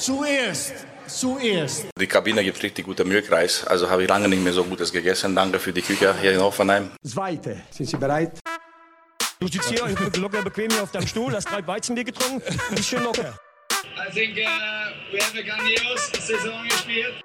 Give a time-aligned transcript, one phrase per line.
[0.00, 0.72] Zuerst,
[1.06, 1.88] zuerst.
[2.00, 3.66] Die Kabine gibt richtig guten Milchreis.
[3.66, 5.36] Also habe ich lange nicht mehr so Gutes gegessen.
[5.36, 6.90] Danke für die Küche hier in Hoffenheim.
[7.06, 7.60] Zweite.
[7.70, 8.38] Sind Sie bereit?
[9.40, 9.86] Du sitzt hier
[10.16, 13.34] locker bequem hier auf deinem Stuhl, hast drei Weizenbier getrunken, bist schön locker.
[13.96, 17.22] I think uh, we have a grandios Saison gespielt.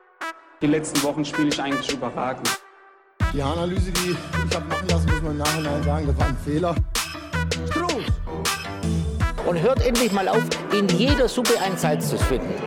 [0.62, 2.50] Die letzten Wochen spiele ich eigentlich überragend.
[3.34, 6.38] Die Analyse, die ich habe machen lassen, muss man im Nachhinein sagen, das war ein
[6.44, 6.76] Fehler.
[7.72, 8.06] Struß.
[9.46, 12.65] Und hört endlich mal auf, in jeder Suppe ein Salz zu finden.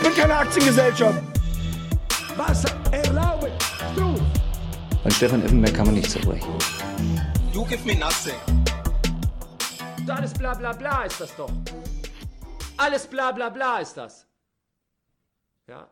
[0.00, 1.22] Ich bin keine Aktiengesellschaft.
[2.34, 3.52] Was erlaube?
[3.92, 4.20] Struß.
[5.04, 6.48] An Stefan Effenberg kann man nicht zerbrechen.
[7.52, 8.34] You give me nothing.
[10.08, 11.52] Alles bla bla bla ist das doch.
[12.78, 14.26] Alles bla bla bla ist das.
[15.68, 15.90] Ja.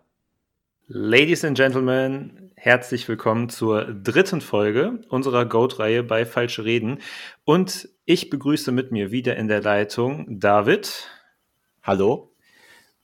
[0.87, 7.03] Ladies and Gentlemen, herzlich willkommen zur dritten Folge unserer Goat-Reihe bei Falsche Reden.
[7.45, 11.11] Und ich begrüße mit mir wieder in der Leitung David.
[11.83, 12.35] Hallo.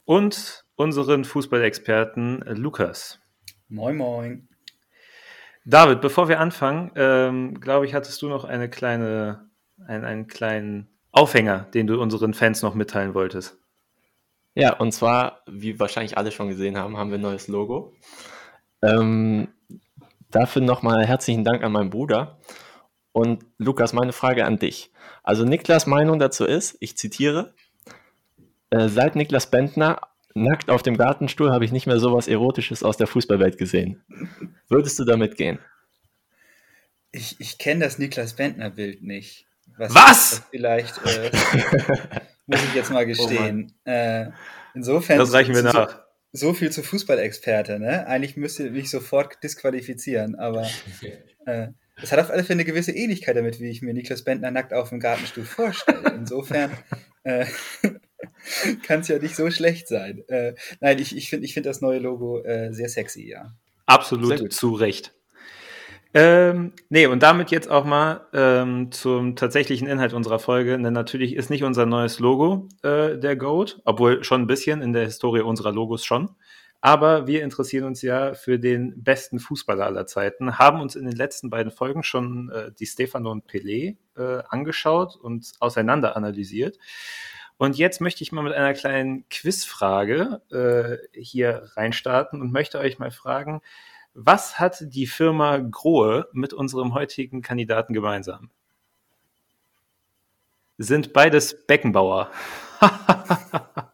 [0.07, 3.21] Und unseren Fußballexperten Lukas.
[3.69, 4.49] Moin, moin.
[5.65, 9.49] David, bevor wir anfangen, ähm, glaube ich, hattest du noch eine kleine,
[9.87, 13.57] ein, einen kleinen Aufhänger, den du unseren Fans noch mitteilen wolltest.
[14.55, 17.95] Ja, und zwar, wie wahrscheinlich alle schon gesehen haben, haben wir ein neues Logo.
[18.83, 19.49] Ähm,
[20.31, 22.39] dafür nochmal herzlichen Dank an meinen Bruder.
[23.13, 24.93] Und Lukas, meine Frage an dich.
[25.23, 27.55] Also Niklas Meinung dazu ist, ich zitiere,
[28.71, 30.01] äh, seit Niklas Bentner
[30.35, 34.03] nackt auf dem Gartenstuhl habe ich nicht mehr sowas Erotisches aus der Fußballwelt gesehen.
[34.69, 35.59] Würdest du damit gehen?
[37.13, 39.47] Ich, ich kenne das Niklas Bentner-Bild nicht.
[39.77, 39.95] Was?
[39.95, 40.43] Was?
[40.51, 41.31] Vielleicht äh,
[42.47, 43.73] muss ich jetzt mal gestehen.
[43.87, 44.31] Oh äh,
[44.75, 45.19] insofern.
[45.19, 46.03] Das reichen wir so, nach.
[46.33, 48.07] So viel zu Fußballexperte, ne?
[48.07, 50.69] Eigentlich müsste mich sofort disqualifizieren, aber
[51.47, 51.69] äh,
[52.03, 54.73] es hat auf alle Fälle eine gewisse Ähnlichkeit damit, wie ich mir Niklas Bentner nackt
[54.73, 56.13] auf dem Gartenstuhl vorstelle.
[56.15, 56.73] Insofern
[57.23, 57.47] äh,
[58.83, 60.25] kann es ja nicht so schlecht sein.
[60.29, 63.55] Äh, nein, ich, ich finde ich find das neue Logo äh, sehr sexy, ja.
[63.87, 65.13] Absolut zu Recht.
[66.17, 70.79] Ähm, nee, und damit jetzt auch mal ähm, zum tatsächlichen Inhalt unserer Folge.
[70.79, 74.93] Denn natürlich ist nicht unser neues Logo äh, der Goat, obwohl schon ein bisschen in
[74.93, 76.31] der Historie unserer Logos schon.
[76.81, 81.17] Aber wir interessieren uns ja für den besten Fußballer aller Zeiten, haben uns in den
[81.17, 86.79] letzten beiden Folgen schon äh, die Stefano und Pelé äh, angeschaut und auseinander analysiert.
[87.57, 92.99] Und jetzt möchte ich mal mit einer kleinen Quizfrage äh, hier reinstarten und möchte euch
[92.99, 93.61] mal fragen,
[94.13, 98.51] was hat die Firma Grohe mit unserem heutigen Kandidaten gemeinsam?
[100.79, 102.31] Sind beides Beckenbauer.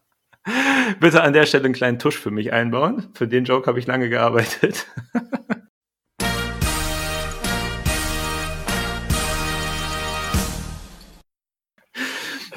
[1.00, 3.10] Bitte an der Stelle einen kleinen Tusch für mich einbauen.
[3.14, 4.86] Für den Joke habe ich lange gearbeitet.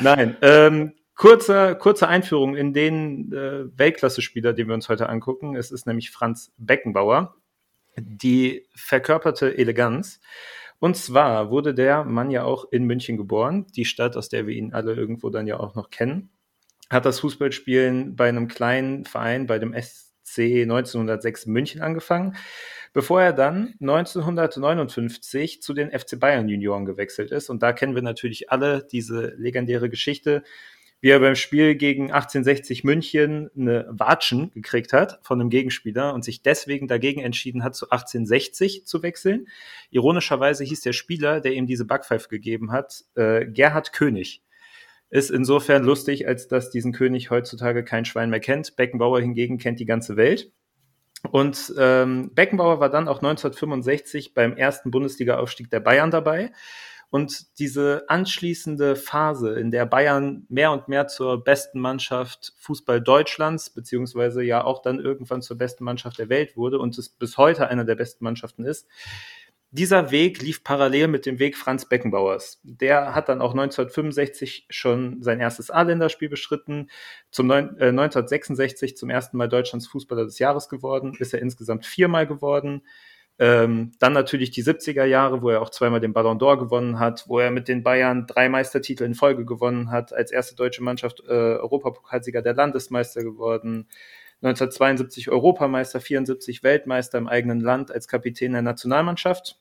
[0.04, 5.56] Nein, ähm, kurze, kurze Einführung in den äh, Weltklasse-Spieler, den wir uns heute angucken.
[5.56, 7.38] Es ist nämlich Franz Beckenbauer,
[7.98, 10.20] die verkörperte Eleganz.
[10.80, 14.54] Und zwar wurde der Mann ja auch in München geboren, die Stadt, aus der wir
[14.54, 16.32] ihn alle irgendwo dann ja auch noch kennen.
[16.90, 22.36] Hat das Fußballspielen bei einem kleinen Verein, bei dem SC 1906 München angefangen,
[22.94, 27.50] bevor er dann 1959 zu den FC Bayern Junioren gewechselt ist.
[27.50, 30.44] Und da kennen wir natürlich alle diese legendäre Geschichte,
[31.02, 36.24] wie er beim Spiel gegen 1860 München eine Watschen gekriegt hat von einem Gegenspieler und
[36.24, 39.48] sich deswegen dagegen entschieden hat, zu 1860 zu wechseln.
[39.90, 44.44] Ironischerweise hieß der Spieler, der ihm diese Backpfeife gegeben hat, äh, Gerhard König.
[45.10, 48.78] Ist insofern lustig, als dass diesen König heutzutage kein Schwein mehr kennt.
[48.78, 50.54] Beckenbauer hingegen kennt die ganze Welt.
[51.32, 56.52] Und ähm, Beckenbauer war dann auch 1965 beim ersten Bundesliga-Aufstieg der Bayern dabei.
[57.14, 63.70] Und diese anschließende Phase, in der Bayern mehr und mehr zur besten Mannschaft Fußball Deutschlands,
[63.70, 67.68] beziehungsweise ja auch dann irgendwann zur besten Mannschaft der Welt wurde und es bis heute
[67.68, 68.88] einer der besten Mannschaften ist,
[69.74, 72.62] dieser Weg lief parallel mit dem Weg Franz Beckenbauers.
[72.64, 76.92] Der hat dann auch 1965 schon sein erstes A-Länderspiel bestritten,
[77.32, 82.28] zum äh, 1966 zum ersten Mal Deutschlands Fußballer des Jahres geworden, ist er insgesamt viermal
[82.28, 82.84] geworden.
[83.40, 87.24] Ähm, dann natürlich die 70er Jahre, wo er auch zweimal den Ballon d'Or gewonnen hat,
[87.28, 91.24] wo er mit den Bayern drei Meistertitel in Folge gewonnen hat, als erste deutsche Mannschaft
[91.28, 93.88] äh, Europapokalsieger der Landesmeister geworden,
[94.44, 99.60] 1972 Europameister, 74 Weltmeister im eigenen Land als Kapitän der Nationalmannschaft.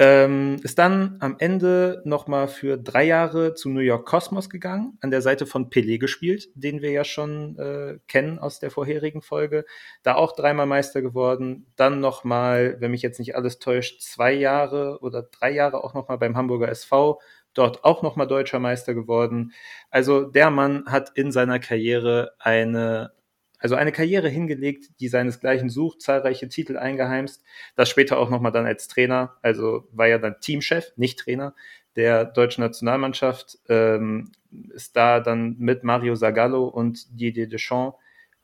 [0.00, 5.10] Ähm, ist dann am Ende nochmal für drei Jahre zu New York Cosmos gegangen, an
[5.10, 9.64] der Seite von Pelé gespielt, den wir ja schon äh, kennen aus der vorherigen Folge.
[10.04, 11.66] Da auch dreimal Meister geworden.
[11.74, 16.18] Dann nochmal, wenn mich jetzt nicht alles täuscht, zwei Jahre oder drei Jahre auch nochmal
[16.18, 17.18] beim Hamburger SV
[17.54, 19.52] dort auch nochmal deutscher Meister geworden.
[19.90, 23.12] Also der Mann hat in seiner Karriere eine,
[23.58, 27.42] also eine Karriere hingelegt, die seinesgleichen sucht, zahlreiche Titel eingeheimst,
[27.74, 31.54] das später auch nochmal dann als Trainer, also war ja dann Teamchef, nicht Trainer
[31.96, 34.30] der deutschen Nationalmannschaft, ähm,
[34.70, 37.98] ist da dann mit Mario Zagallo und Didier Deschamps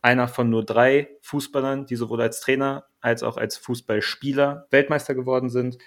[0.05, 5.49] einer von nur drei Fußballern, die sowohl als Trainer als auch als Fußballspieler Weltmeister geworden
[5.49, 5.79] sind.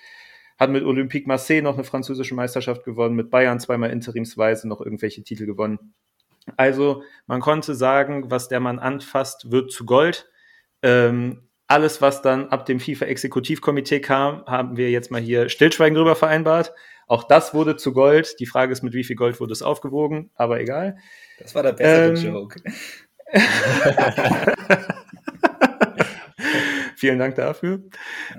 [0.58, 5.24] Hat mit Olympique Marseille noch eine französische Meisterschaft gewonnen, mit Bayern zweimal interimsweise noch irgendwelche
[5.24, 5.94] Titel gewonnen.
[6.56, 10.30] Also man konnte sagen, was der Mann anfasst, wird zu Gold.
[10.82, 16.16] Ähm, alles, was dann ab dem FIFA-Exekutivkomitee kam, haben wir jetzt mal hier Stillschweigen drüber
[16.16, 16.74] vereinbart.
[17.08, 18.40] Auch das wurde zu Gold.
[18.40, 20.98] Die Frage ist, mit wie viel Gold wurde es aufgewogen, aber egal.
[21.40, 22.62] Das war der bessere ähm, Joke.
[26.96, 27.84] Vielen Dank dafür.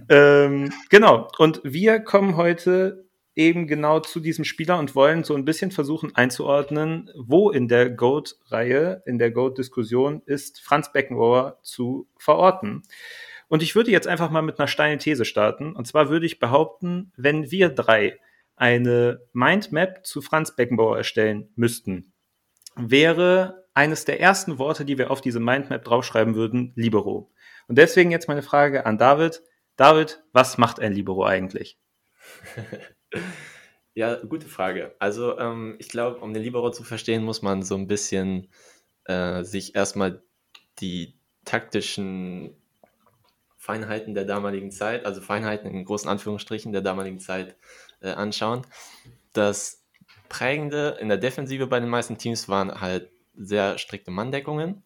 [0.08, 1.28] Ähm, genau.
[1.38, 3.07] Und wir kommen heute
[3.38, 7.88] eben genau zu diesem Spieler und wollen so ein bisschen versuchen einzuordnen, wo in der
[7.88, 12.82] GOAT-Reihe, in der GOAT-Diskussion ist Franz Beckenbauer zu verorten.
[13.46, 15.76] Und ich würde jetzt einfach mal mit einer steilen These starten.
[15.76, 18.18] Und zwar würde ich behaupten, wenn wir drei
[18.56, 22.12] eine Mindmap zu Franz Beckenbauer erstellen müssten,
[22.74, 27.30] wäre eines der ersten Worte, die wir auf diese Mindmap draufschreiben würden, Libero.
[27.68, 29.42] Und deswegen jetzt meine Frage an David.
[29.76, 31.78] David, was macht ein Libero eigentlich?
[33.94, 34.94] Ja, gute Frage.
[35.00, 38.48] Also ähm, ich glaube, um den Libero zu verstehen, muss man so ein bisschen
[39.04, 40.22] äh, sich erstmal
[40.78, 41.14] die
[41.44, 42.54] taktischen
[43.56, 47.56] Feinheiten der damaligen Zeit, also Feinheiten in großen Anführungsstrichen der damaligen Zeit
[48.00, 48.62] äh, anschauen.
[49.32, 49.84] Das
[50.28, 54.82] Prägende in der Defensive bei den meisten Teams waren halt sehr strikte Manndeckungen.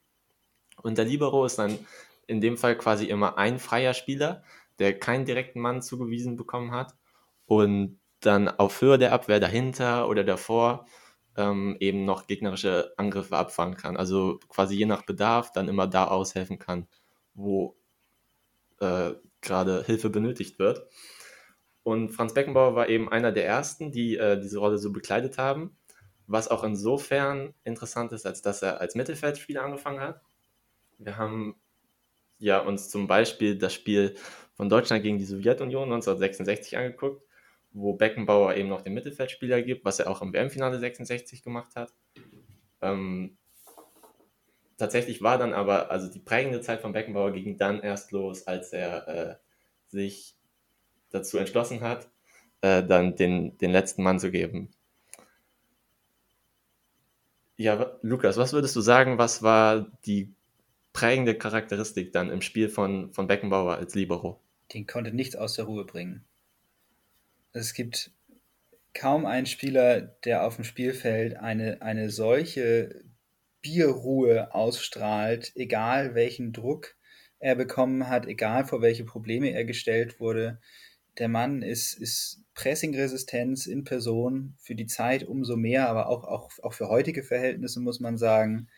[0.82, 1.78] Und der Libero ist dann
[2.26, 4.42] in dem Fall quasi immer ein freier Spieler,
[4.78, 6.94] der keinen direkten Mann zugewiesen bekommen hat
[7.46, 10.86] und dann auf Höhe der Abwehr dahinter oder davor
[11.36, 13.96] ähm, eben noch gegnerische Angriffe abfangen kann.
[13.96, 16.86] Also quasi je nach Bedarf dann immer da aushelfen kann,
[17.34, 17.76] wo
[18.80, 20.86] äh, gerade Hilfe benötigt wird.
[21.82, 25.76] Und Franz Beckenbauer war eben einer der ersten, die äh, diese Rolle so bekleidet haben,
[26.26, 30.20] was auch insofern interessant ist, als dass er als Mittelfeldspieler angefangen hat.
[30.98, 31.56] Wir haben
[32.38, 34.14] ja uns zum Beispiel das Spiel
[34.54, 37.22] von Deutschland gegen die Sowjetunion 1966 angeguckt,
[37.72, 41.92] wo Beckenbauer eben noch den Mittelfeldspieler gibt, was er auch im WM-Finale 66 gemacht hat.
[42.80, 43.36] Ähm,
[44.76, 48.72] tatsächlich war dann aber, also die prägende Zeit von Beckenbauer ging dann erst los, als
[48.72, 49.36] er äh,
[49.88, 50.36] sich
[51.10, 52.10] dazu entschlossen hat,
[52.62, 54.70] äh, dann den, den letzten Mann zu geben.
[57.56, 60.34] Ja, Lukas, was würdest du sagen, was war die
[60.92, 64.40] prägende Charakteristik dann im Spiel von, von Beckenbauer als Libero?
[64.72, 66.24] Den konnte nichts aus der Ruhe bringen.
[67.52, 68.10] Es gibt
[68.94, 73.04] kaum einen Spieler, der auf dem Spielfeld eine, eine solche
[73.62, 76.96] Bierruhe ausstrahlt, egal welchen Druck
[77.38, 80.60] er bekommen hat, egal vor welche Probleme er gestellt wurde.
[81.18, 86.50] Der Mann ist, ist Pressing-Resistenz in Person für die Zeit umso mehr, aber auch, auch,
[86.62, 88.68] auch für heutige Verhältnisse muss man sagen.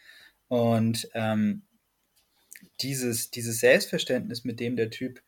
[0.48, 1.62] Und ähm,
[2.80, 5.22] dieses, dieses Selbstverständnis, mit dem der Typ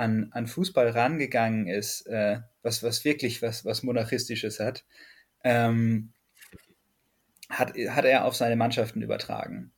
[0.00, 4.84] an, an Fußball rangegangen ist, äh, was, was wirklich was, was Monarchistisches hat,
[5.44, 6.12] ähm,
[7.50, 9.72] hat, hat er auf seine Mannschaften übertragen.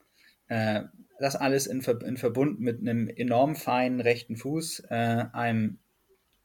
[0.47, 0.83] Äh,
[1.19, 5.79] das alles in, in Verbund mit einem enorm feinen rechten Fuß, äh, einem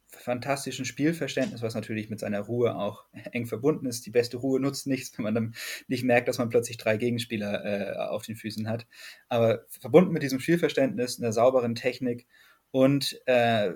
[0.10, 4.05] fantastischen Spielverständnis, was natürlich mit seiner Ruhe auch eng verbunden ist.
[4.05, 5.55] Die beste Ruhe nutzt nichts, wenn man dann
[5.88, 8.88] nicht merkt, dass man plötzlich drei Gegenspieler äh, auf den Füßen hat.
[9.29, 12.25] Aber verbunden mit diesem Spielverständnis, einer sauberen Technik
[12.71, 13.71] und äh,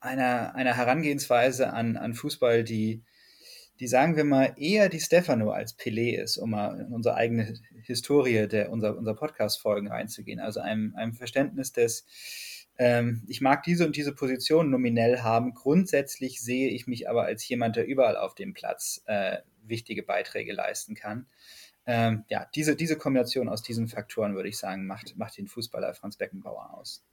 [0.00, 3.02] einer, einer Herangehensweise an, an Fußball, die,
[3.78, 7.54] die, sagen wir mal, eher die Stefano als Pelé ist, um mal in unsere eigene
[7.82, 10.40] Historie der unser, unser Podcast-Folgen reinzugehen.
[10.40, 12.06] Also einem, einem Verständnis des
[12.78, 15.54] ähm, ich mag diese und diese Position nominell haben.
[15.54, 20.52] Grundsätzlich sehe ich mich aber als jemand, der überall auf dem Platz äh, wichtige Beiträge
[20.52, 21.26] leisten kann.
[21.84, 25.94] Ähm, ja, diese, diese Kombination aus diesen Faktoren, würde ich sagen, macht, macht den Fußballer
[25.94, 27.04] Franz Beckenbauer aus.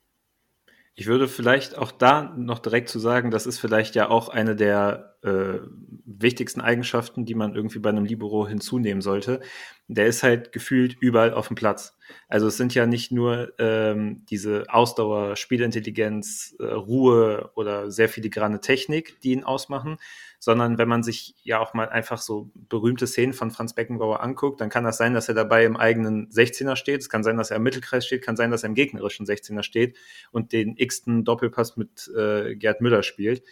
[0.96, 4.56] Ich würde vielleicht auch da noch direkt zu sagen, das ist vielleicht ja auch eine
[4.56, 5.60] der äh,
[6.06, 9.40] wichtigsten Eigenschaften, die man irgendwie bei einem Libero hinzunehmen sollte.
[9.88, 11.98] Der ist halt gefühlt überall auf dem Platz.
[12.28, 18.60] Also es sind ja nicht nur ähm, diese Ausdauer, Spielintelligenz, äh, Ruhe oder sehr filigrane
[18.60, 19.98] Technik, die ihn ausmachen,
[20.40, 24.62] sondern wenn man sich ja auch mal einfach so berühmte Szenen von Franz Beckenbauer anguckt,
[24.62, 27.52] dann kann das sein, dass er dabei im eigenen 16er steht, es kann sein, dass
[27.52, 29.98] er im Mittelkreis steht, kann sein, dass er im gegnerischen 16er steht
[30.32, 33.44] und den x-ten Doppelpass mit äh, Gerd Müller spielt.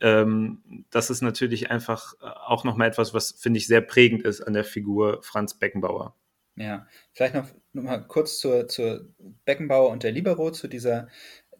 [0.00, 4.52] Ähm, das ist natürlich einfach auch nochmal etwas, was, finde ich, sehr prägend ist an
[4.52, 6.14] der Figur Franz Beckenbauer.
[6.54, 9.08] Ja, vielleicht noch, noch mal kurz zur, zur
[9.44, 11.08] Beckenbauer und der Libero, zu dieser,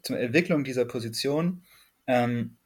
[0.03, 1.63] zur Entwicklung dieser Position.
[2.07, 2.57] Ähm,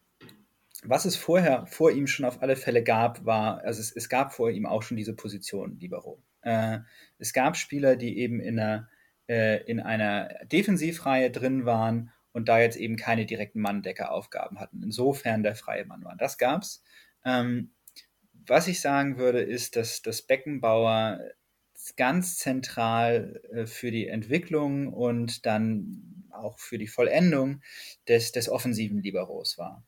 [0.85, 4.33] was es vorher vor ihm schon auf alle Fälle gab, war, also es, es gab
[4.33, 6.21] vor ihm auch schon diese Position Libero.
[6.41, 6.79] Äh,
[7.19, 8.89] es gab Spieler, die eben in einer,
[9.27, 14.81] äh, in einer Defensivreihe drin waren und da jetzt eben keine direkten Manndeckeraufgaben hatten.
[14.83, 16.15] Insofern der freie Mann war.
[16.17, 16.83] Das gab's.
[17.23, 17.71] Ähm,
[18.45, 21.19] was ich sagen würde, ist, dass das Beckenbauer
[21.95, 27.61] ganz zentral äh, für die Entwicklung und dann auch für die Vollendung
[28.07, 29.83] des, des offensiven Liberos war.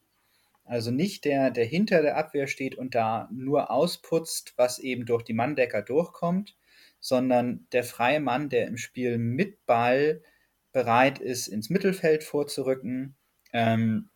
[0.66, 5.24] Also nicht der, der hinter der Abwehr steht und da nur ausputzt, was eben durch
[5.24, 6.56] die Manndecker durchkommt,
[7.00, 10.24] sondern der freie Mann, der im Spiel mit Ball
[10.72, 13.16] bereit ist, ins Mittelfeld vorzurücken
[13.54, 14.10] ähm,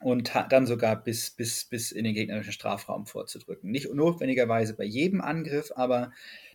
[0.00, 3.70] und dann sogar bis, bis, bis in den gegnerischen Strafraum vorzudrücken.
[3.70, 6.10] Nicht notwendigerweise bei jedem Angriff, aber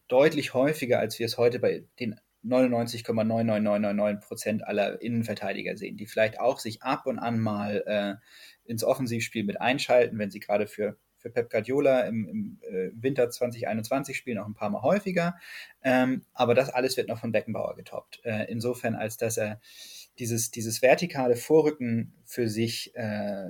[0.08, 6.40] deutlich häufiger, als wir es heute bei den 99,99999 Prozent aller Innenverteidiger sehen, die vielleicht
[6.40, 8.16] auch sich ab und an mal äh,
[8.70, 13.30] ins Offensivspiel mit einschalten, wenn sie gerade für, für Pep Guardiola im, im äh, Winter
[13.30, 15.36] 2021 spielen, auch ein paar Mal häufiger.
[15.84, 18.22] Ähm, aber das alles wird noch von Beckenbauer getoppt.
[18.24, 19.60] Äh, insofern, als dass er
[20.20, 23.50] dieses, dieses vertikale Vorrücken für sich äh,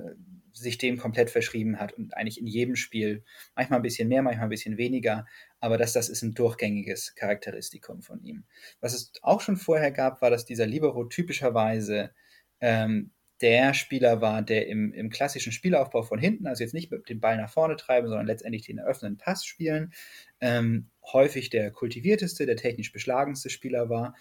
[0.58, 3.22] sich dem komplett verschrieben hat und eigentlich in jedem Spiel,
[3.54, 5.26] manchmal ein bisschen mehr, manchmal ein bisschen weniger,
[5.60, 8.44] aber dass das ist ein durchgängiges Charakteristikum von ihm.
[8.80, 12.10] Was es auch schon vorher gab, war, dass dieser Libero typischerweise
[12.60, 13.10] ähm,
[13.40, 17.20] der Spieler war, der im, im klassischen Spielaufbau von hinten, also jetzt nicht mit dem
[17.20, 19.92] Ball nach vorne treiben, sondern letztendlich den eröffnenden Pass spielen,
[20.40, 24.16] ähm, häufig der kultivierteste, der technisch beschlagenste Spieler war.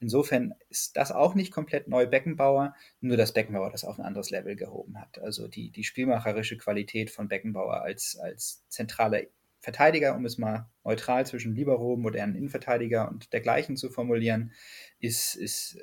[0.00, 4.30] Insofern ist das auch nicht komplett neu Beckenbauer, nur dass Beckenbauer das auf ein anderes
[4.30, 5.18] Level gehoben hat.
[5.18, 9.22] Also die, die spielmacherische Qualität von Beckenbauer als, als zentraler
[9.60, 14.52] Verteidiger, um es mal neutral zwischen Libero, modernen Innenverteidiger und dergleichen zu formulieren,
[15.00, 15.78] ist, ist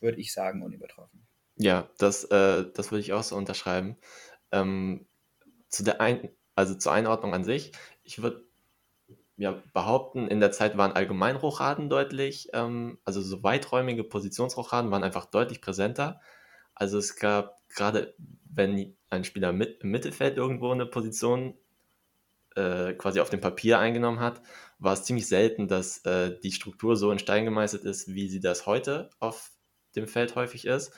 [0.00, 1.26] würde ich sagen, unübertroffen.
[1.56, 3.96] Ja, das, äh, das würde ich auch so unterschreiben.
[4.52, 5.06] Ähm,
[5.68, 7.70] zu der Ein also zur Einordnung an sich,
[8.02, 8.44] ich würde
[9.36, 15.26] ja, behaupten, in der Zeit waren Allgemeinrochaden deutlich, ähm, also so weiträumige Positionsrochaden waren einfach
[15.26, 16.20] deutlich präsenter.
[16.74, 18.16] Also es gab gerade,
[18.50, 21.54] wenn ein Spieler mit, im Mittelfeld irgendwo eine Position
[22.56, 24.42] äh, quasi auf dem Papier eingenommen hat,
[24.78, 28.40] war es ziemlich selten, dass äh, die Struktur so in Stein gemeißelt ist, wie sie
[28.40, 29.50] das heute auf
[29.96, 30.92] dem Feld häufig ist.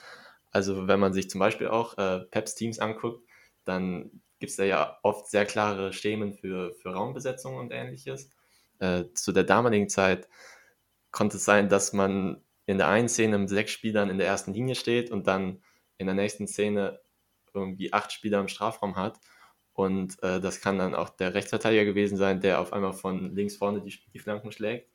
[0.51, 3.25] Also wenn man sich zum Beispiel auch äh, Peps Teams anguckt,
[3.65, 8.31] dann gibt es da ja oft sehr klare Schemen für, für Raumbesetzung und ähnliches.
[8.79, 10.29] Äh, zu der damaligen Zeit
[11.13, 14.53] konnte es sein, dass man in der einen Szene mit sechs Spielern in der ersten
[14.53, 15.63] Linie steht und dann
[15.99, 17.01] in der nächsten Szene
[17.53, 19.21] irgendwie acht Spieler im Strafraum hat.
[19.81, 23.57] Und äh, das kann dann auch der Rechtsverteidiger gewesen sein, der auf einmal von links
[23.57, 24.91] vorne die, die Flanken schlägt.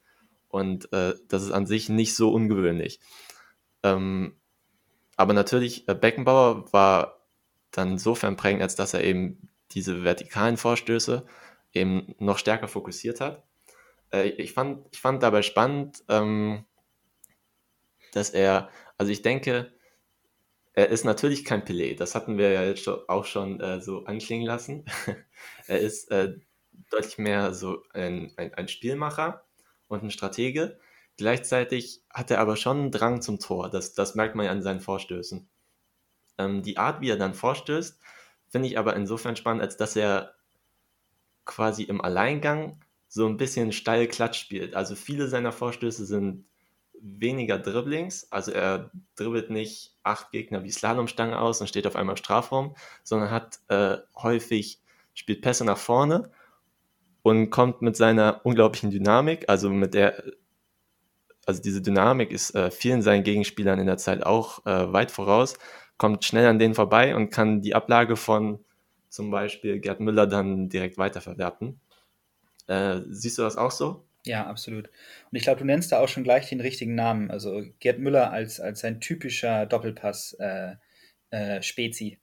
[0.48, 3.00] Und äh, das ist an sich nicht so ungewöhnlich.
[3.82, 4.36] Ähm,
[5.16, 7.26] aber natürlich, äh, Beckenbauer war
[7.72, 11.26] dann insofern prägend, als dass er eben diese vertikalen Vorstöße
[11.74, 13.44] eben noch stärker fokussiert hat.
[14.14, 16.64] Äh, ich, fand, ich fand dabei spannend, ähm,
[18.14, 19.74] dass er, also ich denke,
[20.76, 24.46] er ist natürlich kein Pelé, das hatten wir ja jetzt auch schon äh, so anklingen
[24.46, 24.86] lassen.
[25.68, 26.36] er ist äh,
[26.92, 29.46] deutlich mehr so ein, ein, ein Spielmacher
[29.88, 30.80] und ein Stratege.
[31.18, 33.70] Gleichzeitig hat er aber schon einen Drang zum Tor.
[33.70, 35.48] Das, das merkt man ja an seinen Vorstößen.
[36.38, 37.98] Ähm, die Art, wie er dann vorstößt,
[38.50, 40.36] finde ich aber insofern spannend, als dass er
[41.46, 44.76] quasi im Alleingang so ein bisschen steil Klatsch spielt.
[44.76, 46.48] Also viele seiner Vorstöße sind
[47.06, 52.14] weniger Dribblings, also er dribbelt nicht acht Gegner wie Slalomstange aus und steht auf einmal
[52.14, 54.82] im Strafraum, sondern hat äh, häufig,
[55.14, 56.32] spielt Pässe nach vorne
[57.22, 60.24] und kommt mit seiner unglaublichen Dynamik, also mit der
[61.46, 65.54] also diese Dynamik ist äh, vielen seinen Gegenspielern in der Zeit auch äh, weit voraus,
[65.98, 68.60] kommt schnell an denen vorbei und kann die Ablage von
[69.10, 71.80] zum Beispiel Gerd Müller dann direkt weiterverwerten.
[72.68, 74.04] Äh, siehst du das auch so?
[74.26, 74.90] Ja, absolut.
[75.32, 77.30] Und ich glaube, du nennst da auch schon gleich den richtigen Namen.
[77.30, 82.18] Also Gerd Müller als, als ein typischer Doppelpass-Spezi,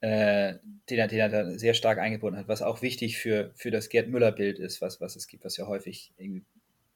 [0.00, 3.50] äh, äh, den, er, den er da sehr stark eingebunden hat, was auch wichtig für,
[3.56, 6.14] für das Gerd Müller-Bild ist, was, was es gibt, was ja häufig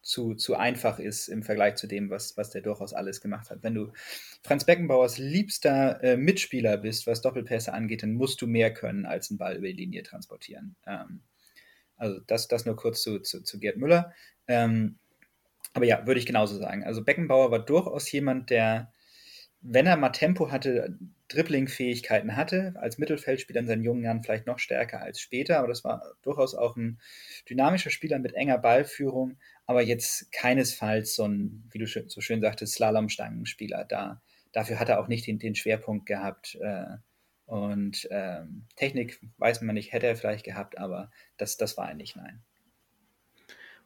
[0.02, 3.62] zu, zu einfach ist im Vergleich zu dem, was, was der durchaus alles gemacht hat.
[3.62, 3.92] Wenn du
[4.42, 9.30] Franz Beckenbauers liebster äh, Mitspieler bist, was Doppelpässe angeht, dann musst du mehr können, als
[9.30, 10.76] einen Ball über die Linie transportieren.
[10.86, 11.22] Ähm,
[12.04, 14.12] also das, das nur kurz zu, zu, zu Gerd Müller.
[14.46, 14.98] Ähm,
[15.72, 16.84] aber ja, würde ich genauso sagen.
[16.84, 18.92] Also Beckenbauer war durchaus jemand, der
[19.66, 24.58] wenn er mal Tempo hatte, Dribbling-Fähigkeiten hatte, als Mittelfeldspieler in seinen jungen Jahren vielleicht noch
[24.58, 27.00] stärker als später, aber das war durchaus auch ein
[27.48, 32.74] dynamischer Spieler mit enger Ballführung, aber jetzt keinesfalls so ein, wie du so schön sagtest,
[32.74, 33.86] Slalomstangenspieler.
[33.86, 34.20] Da,
[34.52, 36.58] dafür hat er auch nicht den, den Schwerpunkt gehabt.
[36.60, 36.98] Äh,
[37.46, 42.16] und ähm, Technik weiß man nicht, hätte er vielleicht gehabt, aber das, das war nicht,
[42.16, 42.42] nein.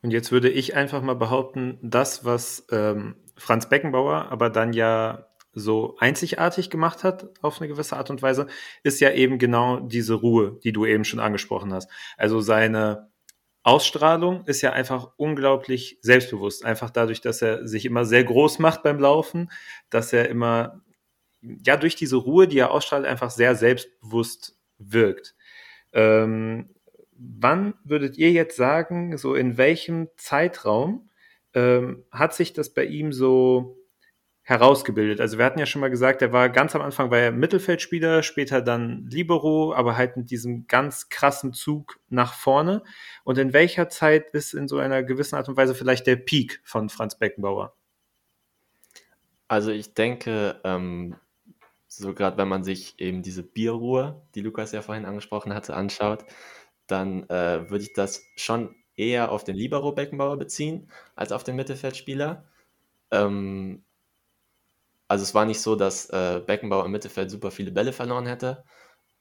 [0.03, 5.29] Und jetzt würde ich einfach mal behaupten, das, was ähm, Franz Beckenbauer aber dann ja
[5.53, 8.47] so einzigartig gemacht hat auf eine gewisse Art und Weise,
[8.83, 11.91] ist ja eben genau diese Ruhe, die du eben schon angesprochen hast.
[12.17, 13.11] Also seine
[13.63, 16.65] Ausstrahlung ist ja einfach unglaublich selbstbewusst.
[16.65, 19.51] Einfach dadurch, dass er sich immer sehr groß macht beim Laufen,
[19.91, 20.81] dass er immer,
[21.43, 25.35] ja, durch diese Ruhe, die er ausstrahlt, einfach sehr selbstbewusst wirkt.
[25.93, 26.71] Ähm,
[27.13, 31.11] wann würdet ihr jetzt sagen, so in welchem Zeitraum
[31.55, 33.79] ähm, hat sich das bei ihm so
[34.49, 35.21] herausgebildet.
[35.21, 38.23] Also wir hatten ja schon mal gesagt, er war ganz am Anfang war er Mittelfeldspieler,
[38.23, 42.83] später dann Libero, aber halt mit diesem ganz krassen Zug nach vorne.
[43.25, 46.63] Und in welcher Zeit ist in so einer gewissen Art und Weise vielleicht der Peak
[46.65, 47.75] von Franz Beckenbauer?
[49.49, 51.17] Also ich denke, ähm,
[51.99, 56.25] so gerade wenn man sich eben diese Bierruhe, die Lukas ja vorhin angesprochen hatte, anschaut,
[56.87, 61.57] dann äh, würde ich das schon eher auf den Libero Beckenbauer beziehen als auf den
[61.57, 62.45] Mittelfeldspieler.
[63.13, 63.85] Ähm,
[65.09, 68.65] also es war nicht so, dass äh, Beckenbauer im Mittelfeld super viele Bälle verloren hätte.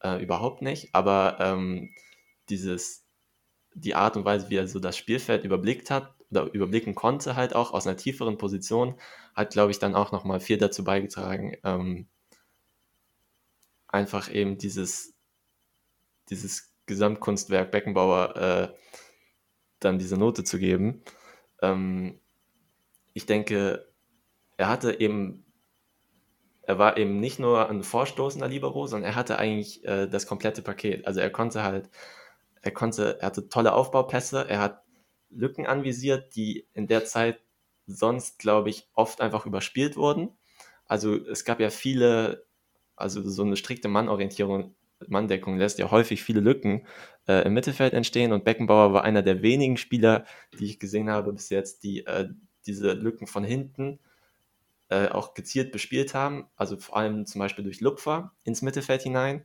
[0.01, 0.93] Äh, überhaupt nicht.
[0.93, 1.91] Aber ähm,
[2.49, 3.05] dieses,
[3.73, 7.55] die Art und Weise, wie er so das Spielfeld überblickt hat oder überblicken konnte, halt
[7.55, 8.99] auch aus einer tieferen Position,
[9.35, 12.07] hat, glaube ich, dann auch nochmal viel dazu beigetragen, ähm,
[13.87, 15.13] einfach eben dieses,
[16.29, 18.75] dieses Gesamtkunstwerk Beckenbauer äh,
[19.79, 21.03] dann diese Note zu geben.
[21.61, 22.19] Ähm,
[23.13, 23.87] ich denke,
[24.57, 25.47] er hatte eben
[26.67, 30.61] er war eben nicht nur ein vorstoßender Libero, sondern er hatte eigentlich äh, das komplette
[30.61, 31.07] Paket.
[31.07, 31.89] Also er konnte halt,
[32.61, 34.83] er konnte, er hatte tolle Aufbaupässe, er hat
[35.29, 37.39] Lücken anvisiert, die in der Zeit
[37.85, 40.37] sonst, glaube ich, oft einfach überspielt wurden.
[40.85, 42.45] Also es gab ja viele,
[42.97, 44.75] also so eine strikte Mannorientierung,
[45.07, 46.85] Manndeckung lässt ja häufig viele Lücken
[47.27, 50.25] äh, im Mittelfeld entstehen und Beckenbauer war einer der wenigen Spieler,
[50.59, 52.29] die ich gesehen habe bis jetzt, die äh,
[52.65, 53.99] diese Lücken von hinten
[54.89, 59.43] äh, auch gezielt bespielt haben, also vor allem zum Beispiel durch Lupfer ins Mittelfeld hinein.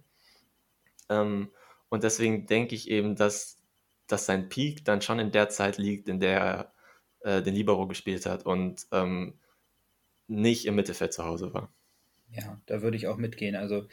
[1.09, 1.51] Ähm,
[1.89, 3.61] und deswegen denke ich eben, dass,
[4.07, 6.73] dass sein Peak dann schon in der Zeit liegt, in der er
[7.39, 9.39] äh, den Libero gespielt hat und ähm,
[10.29, 11.73] nicht im Mittelfeld zu Hause war.
[12.33, 13.57] Ja, da würde ich auch mitgehen.
[13.57, 13.87] Also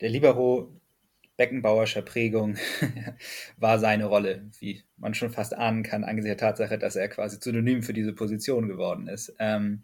[0.00, 0.80] der Libero
[1.36, 2.56] Beckenbauerscher Prägung
[3.56, 7.38] war seine Rolle, wie man schon fast ahnen kann, angesichts der Tatsache, dass er quasi
[7.40, 9.34] Synonym für diese Position geworden ist.
[9.38, 9.82] Ähm,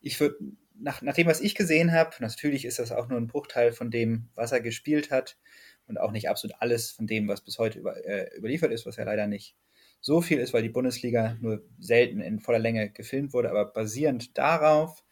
[0.00, 0.36] ich würde,
[0.74, 3.90] nach, nach dem, was ich gesehen habe, natürlich ist das auch nur ein Bruchteil von
[3.90, 5.38] dem, was er gespielt hat
[5.86, 8.96] und auch nicht absolut alles von dem, was bis heute über, äh, überliefert ist, was
[8.96, 9.56] ja leider nicht
[10.00, 14.36] so viel ist, weil die Bundesliga nur selten in voller Länge gefilmt wurde, aber basierend
[14.36, 15.03] darauf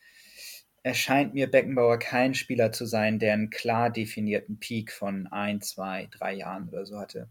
[0.82, 6.08] erscheint mir Beckenbauer kein Spieler zu sein, der einen klar definierten Peak von ein, zwei,
[6.10, 7.30] drei Jahren oder so hatte.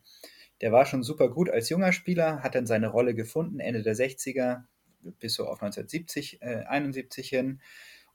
[0.62, 3.96] Der war schon super gut als junger Spieler, hat dann seine Rolle gefunden, Ende der
[3.96, 4.64] 60er,
[5.20, 7.62] bis so auf 1970, äh, 71 hin.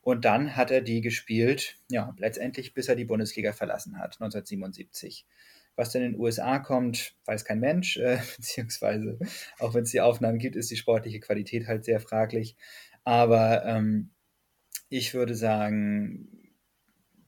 [0.01, 5.27] Und dann hat er die gespielt, ja, letztendlich bis er die Bundesliga verlassen hat, 1977.
[5.75, 9.19] Was denn in den USA kommt, weiß kein Mensch, äh, beziehungsweise
[9.59, 12.57] auch wenn es die Aufnahmen gibt, ist die sportliche Qualität halt sehr fraglich.
[13.05, 14.11] Aber ähm,
[14.89, 16.47] ich würde sagen,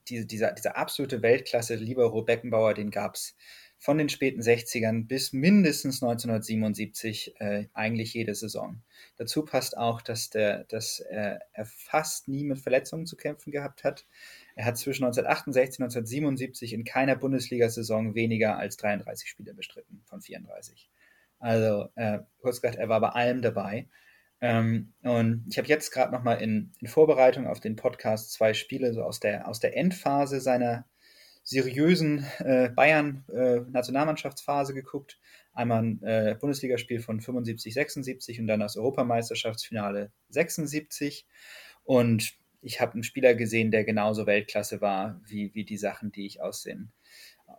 [0.07, 3.35] diese, dieser, dieser absolute Weltklasse Libero Beckenbauer, den gab es
[3.81, 8.81] von den späten 60ern bis mindestens 1977 äh, eigentlich jede Saison.
[9.15, 13.85] Dazu passt auch, dass, der, dass er, er fast nie mit Verletzungen zu kämpfen gehabt
[13.85, 14.05] hat.
[14.55, 20.21] Er hat zwischen 1968 und 1977 in keiner Bundesliga-Saison weniger als 33 Spiele bestritten von
[20.21, 20.89] 34.
[21.39, 23.87] Also äh, kurz gesagt, er war bei allem dabei.
[24.41, 28.93] Ähm, und ich habe jetzt gerade nochmal in, in Vorbereitung auf den Podcast zwei Spiele
[28.93, 30.85] so aus der, aus der Endphase seiner
[31.43, 35.19] seriösen äh, Bayern-Nationalmannschaftsphase äh, geguckt.
[35.53, 41.25] Einmal ein äh, Bundesligaspiel von 75, 76 und dann das Europameisterschaftsfinale 76.
[41.83, 46.25] Und ich habe einen Spieler gesehen, der genauso Weltklasse war wie, wie die Sachen, die
[46.25, 46.91] ich aus den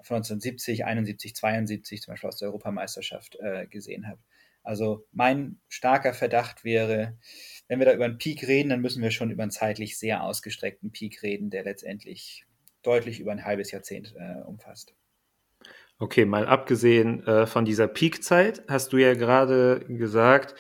[0.03, 4.21] von 1970, 71, 72 zum Beispiel aus der Europameisterschaft äh, gesehen habe.
[4.63, 7.17] Also mein starker Verdacht wäre,
[7.69, 10.23] wenn wir da über einen Peak reden, dann müssen wir schon über einen zeitlich sehr
[10.23, 12.45] ausgestreckten Peak reden, der letztendlich
[12.83, 14.95] deutlich über ein halbes Jahrzehnt äh, umfasst.
[15.99, 20.55] Okay, mal abgesehen äh, von dieser Peakzeit, hast du ja gerade gesagt,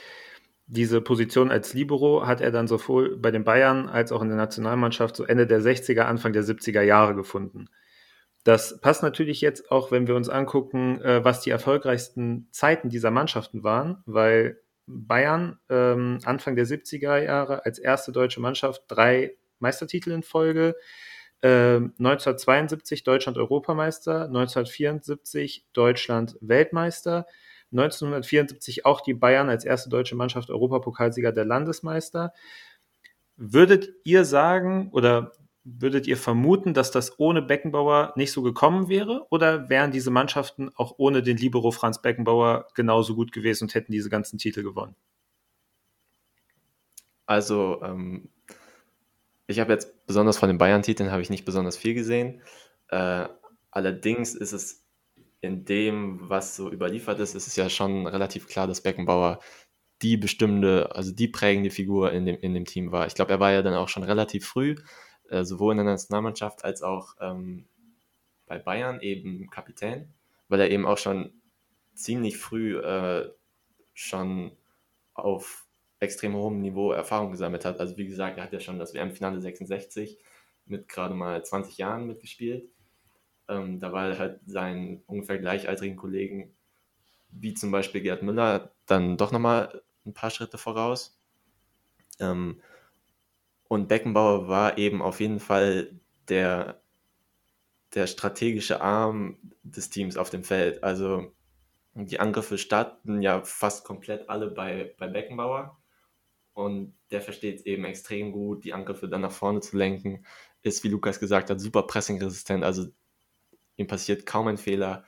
[0.66, 4.36] diese Position als Libero hat er dann sowohl bei den Bayern als auch in der
[4.36, 7.68] Nationalmannschaft so Ende der 60er, Anfang der 70er Jahre gefunden.
[8.44, 13.10] Das passt natürlich jetzt auch, wenn wir uns angucken, äh, was die erfolgreichsten Zeiten dieser
[13.10, 20.10] Mannschaften waren, weil Bayern ähm, Anfang der 70er Jahre als erste deutsche Mannschaft drei Meistertitel
[20.10, 20.74] in Folge,
[21.42, 27.26] äh, 1972 Deutschland Europameister, 1974 Deutschland Weltmeister,
[27.72, 32.32] 1974 auch die Bayern als erste deutsche Mannschaft Europapokalsieger der Landesmeister.
[33.36, 35.32] Würdet ihr sagen oder
[35.64, 39.26] würdet ihr vermuten, dass das ohne Beckenbauer nicht so gekommen wäre?
[39.30, 43.92] Oder wären diese Mannschaften auch ohne den Libero Franz Beckenbauer genauso gut gewesen und hätten
[43.92, 44.96] diese ganzen Titel gewonnen?
[47.26, 48.28] Also, ähm,
[49.46, 52.42] ich habe jetzt besonders von den Bayern-Titeln habe ich nicht besonders viel gesehen.
[52.88, 53.28] Äh,
[53.70, 54.84] allerdings ist es
[55.40, 59.40] in dem, was so überliefert ist, ist es ja schon relativ klar, dass Beckenbauer
[60.02, 63.06] die bestimmte, also die prägende Figur in dem, in dem Team war.
[63.06, 64.76] Ich glaube, er war ja dann auch schon relativ früh,
[65.30, 67.66] äh, sowohl in der Nationalmannschaft als auch ähm,
[68.46, 70.12] bei Bayern eben Kapitän,
[70.48, 71.32] weil er eben auch schon
[71.94, 73.30] ziemlich früh äh,
[73.94, 74.52] schon
[75.14, 75.66] auf
[76.00, 77.80] extrem hohem Niveau Erfahrung gesammelt hat.
[77.80, 80.18] Also wie gesagt, er hat ja schon das WM-Finale 66
[80.66, 82.68] mit gerade mal 20 Jahren mitgespielt
[83.50, 86.54] ähm, da war halt seinen ungefähr gleichaltrigen Kollegen,
[87.30, 91.20] wie zum Beispiel Gerd Müller, dann doch nochmal ein paar Schritte voraus.
[92.20, 92.62] Ähm,
[93.70, 95.94] und Beckenbauer war eben auf jeden Fall
[96.28, 96.82] der,
[97.94, 100.82] der strategische Arm des Teams auf dem Feld.
[100.82, 101.32] Also
[101.94, 105.80] die Angriffe starten ja fast komplett alle bei, bei Beckenbauer.
[106.52, 110.26] Und der versteht eben extrem gut, die Angriffe dann nach vorne zu lenken.
[110.62, 112.64] Ist, wie Lukas gesagt hat, super pressingresistent.
[112.64, 112.88] Also
[113.76, 115.04] ihm passiert kaum ein Fehler.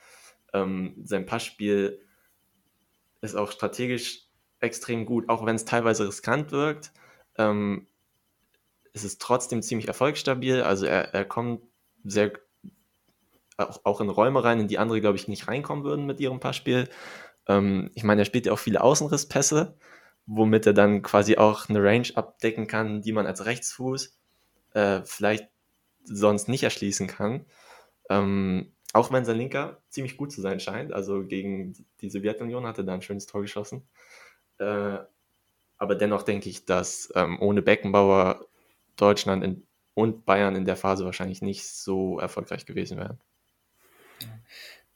[0.53, 1.99] Ähm, sein Passspiel
[3.19, 4.29] ist auch strategisch
[4.61, 6.93] extrem gut, auch wenn es teilweise riskant wirkt.
[7.37, 7.87] Ähm,
[8.93, 10.61] ist es trotzdem ziemlich erfolgsstabil.
[10.61, 11.61] Also er, er kommt
[12.03, 12.31] sehr
[13.57, 16.39] auch, auch in Räume rein, in die andere, glaube ich, nicht reinkommen würden mit ihrem
[16.39, 16.89] Passspiel.
[17.47, 19.77] Ähm, ich meine, er spielt ja auch viele Außenrisspässe,
[20.25, 24.17] womit er dann quasi auch eine Range abdecken kann, die man als Rechtsfuß
[24.73, 25.49] äh, vielleicht
[26.03, 27.45] sonst nicht erschließen kann.
[28.09, 30.93] Ähm, auch wenn sein Linker ziemlich gut zu sein scheint.
[30.93, 33.87] Also gegen die Sowjetunion hat er da ein schönes Tor geschossen.
[34.59, 34.97] Äh,
[35.77, 38.45] aber dennoch denke ich, dass ähm, ohne Beckenbauer
[38.95, 43.19] Deutschland in, und Bayern in der Phase wahrscheinlich nicht so erfolgreich gewesen wären.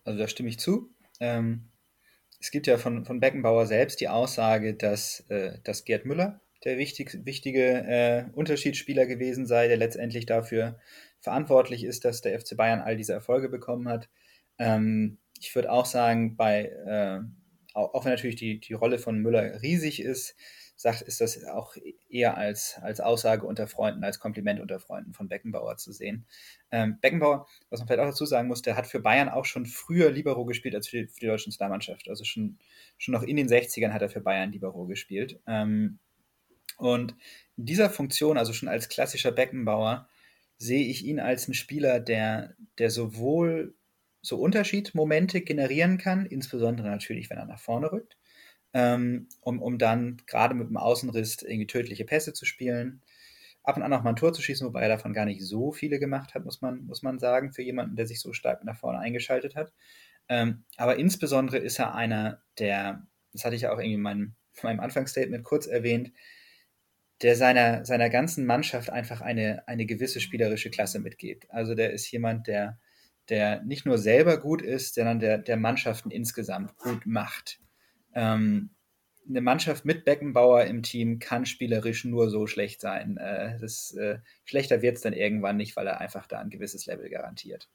[0.04, 0.90] Also da stimme ich zu.
[1.20, 1.70] Ähm,
[2.40, 6.78] es gibt ja von, von Beckenbauer selbst die Aussage, dass, äh, dass Gerd Müller der
[6.78, 10.80] wichtig, wichtige äh, Unterschiedsspieler gewesen sei, der letztendlich dafür
[11.20, 14.10] verantwortlich ist, dass der FC Bayern all diese Erfolge bekommen hat.
[14.58, 17.20] Ähm, ich würde auch sagen, bei, äh,
[17.74, 20.36] auch, auch, wenn natürlich die, die Rolle von Müller riesig ist,
[20.78, 21.76] sagt, ist das auch
[22.08, 26.26] eher als, als Aussage unter Freunden, als Kompliment unter Freunden von Beckenbauer zu sehen.
[26.72, 29.66] Ähm, Beckenbauer, was man vielleicht auch dazu sagen muss, der hat für Bayern auch schon
[29.66, 32.08] früher Libero gespielt als für die, für die deutsche Nationalmannschaft.
[32.08, 32.60] Also schon,
[33.00, 35.40] schon noch in den 60ern hat er für Bayern Libero gespielt.
[35.48, 35.98] Ähm,
[36.78, 37.16] und
[37.58, 40.08] in dieser Funktion, also schon als klassischer Beckenbauer,
[40.60, 43.76] sehe ich ihn als einen Spieler, der, der sowohl
[44.22, 48.18] so Unterschiedmomente generieren kann, insbesondere natürlich, wenn er nach vorne rückt,
[48.74, 53.02] ähm, um, um dann gerade mit dem Außenriss irgendwie tödliche Pässe zu spielen,
[53.64, 55.72] ab und an auch mal ein Tor zu schießen, wobei er davon gar nicht so
[55.74, 58.78] viele gemacht hat, muss man, muss man sagen, für jemanden, der sich so stark nach
[58.78, 59.74] vorne eingeschaltet hat.
[60.30, 64.36] Ähm, aber insbesondere ist er einer, der, das hatte ich ja auch irgendwie in meinem,
[64.64, 66.12] meinem Anfangsstatement kurz erwähnt,
[67.22, 71.48] der seiner, seiner ganzen Mannschaft einfach eine, eine gewisse spielerische Klasse mitgeht.
[71.50, 72.80] Also der ist jemand, der,
[73.30, 77.60] der nicht nur selber gut ist, sondern der, der Mannschaften insgesamt gut macht.
[78.18, 78.72] Ähm,
[79.30, 83.18] eine Mannschaft mit Beckenbauer im Team kann spielerisch nur so schlecht sein.
[83.18, 86.88] Äh, das, äh, schlechter wird es dann irgendwann nicht, weil er einfach da ein gewisses
[86.88, 87.70] Level garantiert.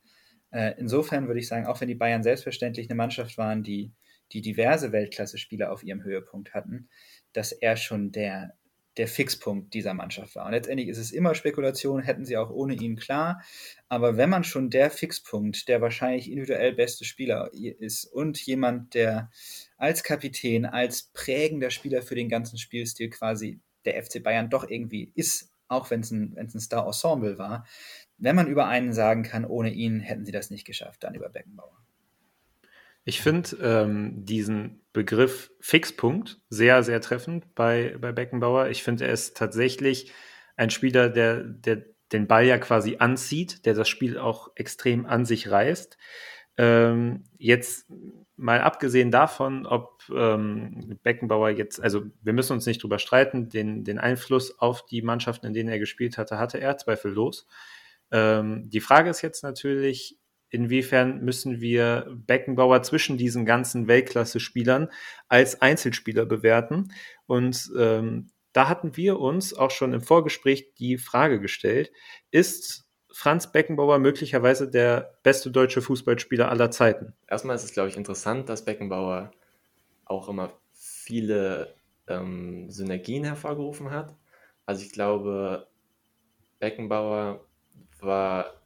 [0.50, 3.92] Äh, insofern würde ich sagen, auch wenn die Bayern selbstverständlich eine Mannschaft waren, die,
[4.33, 6.88] die diverse Weltklasse-Spieler auf ihrem Höhepunkt hatten,
[7.33, 8.55] dass er schon der,
[8.96, 10.46] der Fixpunkt dieser Mannschaft war.
[10.46, 13.42] Und letztendlich ist es immer Spekulation, hätten sie auch ohne ihn klar.
[13.88, 19.31] Aber wenn man schon der Fixpunkt, der wahrscheinlich individuell beste Spieler ist und jemand, der
[19.76, 25.11] als Kapitän, als prägender Spieler für den ganzen Spielstil quasi der FC Bayern doch irgendwie
[25.14, 27.66] ist, auch wenn es ein, ein Star-Ensemble war,
[28.18, 31.28] wenn man über einen sagen kann, ohne ihn hätten sie das nicht geschafft, dann über
[31.28, 31.83] Beckenbauer.
[33.04, 38.68] Ich finde ähm, diesen Begriff Fixpunkt sehr, sehr treffend bei, bei Beckenbauer.
[38.68, 40.12] Ich finde, er ist tatsächlich
[40.56, 45.24] ein Spieler, der, der den Ball ja quasi anzieht, der das Spiel auch extrem an
[45.24, 45.96] sich reißt.
[46.58, 47.90] Ähm, jetzt
[48.36, 53.84] mal abgesehen davon, ob ähm, Beckenbauer jetzt, also wir müssen uns nicht drüber streiten, den,
[53.84, 57.46] den Einfluss auf die Mannschaften, in denen er gespielt hatte, hatte er zweifellos.
[58.10, 60.18] Ähm, die Frage ist jetzt natürlich,
[60.52, 64.88] inwiefern müssen wir Beckenbauer zwischen diesen ganzen Weltklasse-Spielern
[65.28, 66.92] als Einzelspieler bewerten?
[67.26, 71.90] Und ähm, da hatten wir uns auch schon im Vorgespräch die Frage gestellt,
[72.30, 77.14] ist Franz Beckenbauer möglicherweise der beste deutsche Fußballspieler aller Zeiten?
[77.26, 79.32] Erstmal ist es, glaube ich, interessant, dass Beckenbauer
[80.04, 81.74] auch immer viele
[82.06, 84.14] ähm, Synergien hervorgerufen hat.
[84.66, 85.66] Also ich glaube,
[86.58, 87.44] Beckenbauer
[88.00, 88.62] war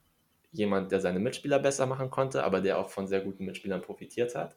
[0.57, 4.35] jemand, der seine Mitspieler besser machen konnte, aber der auch von sehr guten Mitspielern profitiert
[4.35, 4.57] hat.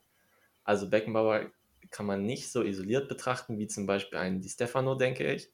[0.63, 1.51] Also Beckenbauer
[1.89, 5.51] kann man nicht so isoliert betrachten wie zum Beispiel einen Di Stefano, denke ich,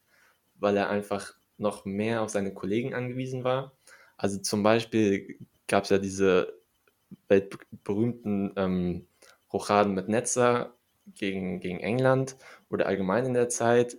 [0.55, 3.77] weil er einfach noch mehr auf seine Kollegen angewiesen war.
[4.17, 6.59] Also zum Beispiel gab es ja diese
[7.27, 9.07] weltberühmten ähm,
[9.53, 10.75] Rochaden mit Netzer
[11.13, 12.35] gegen, gegen England
[12.69, 13.97] oder allgemein in der Zeit.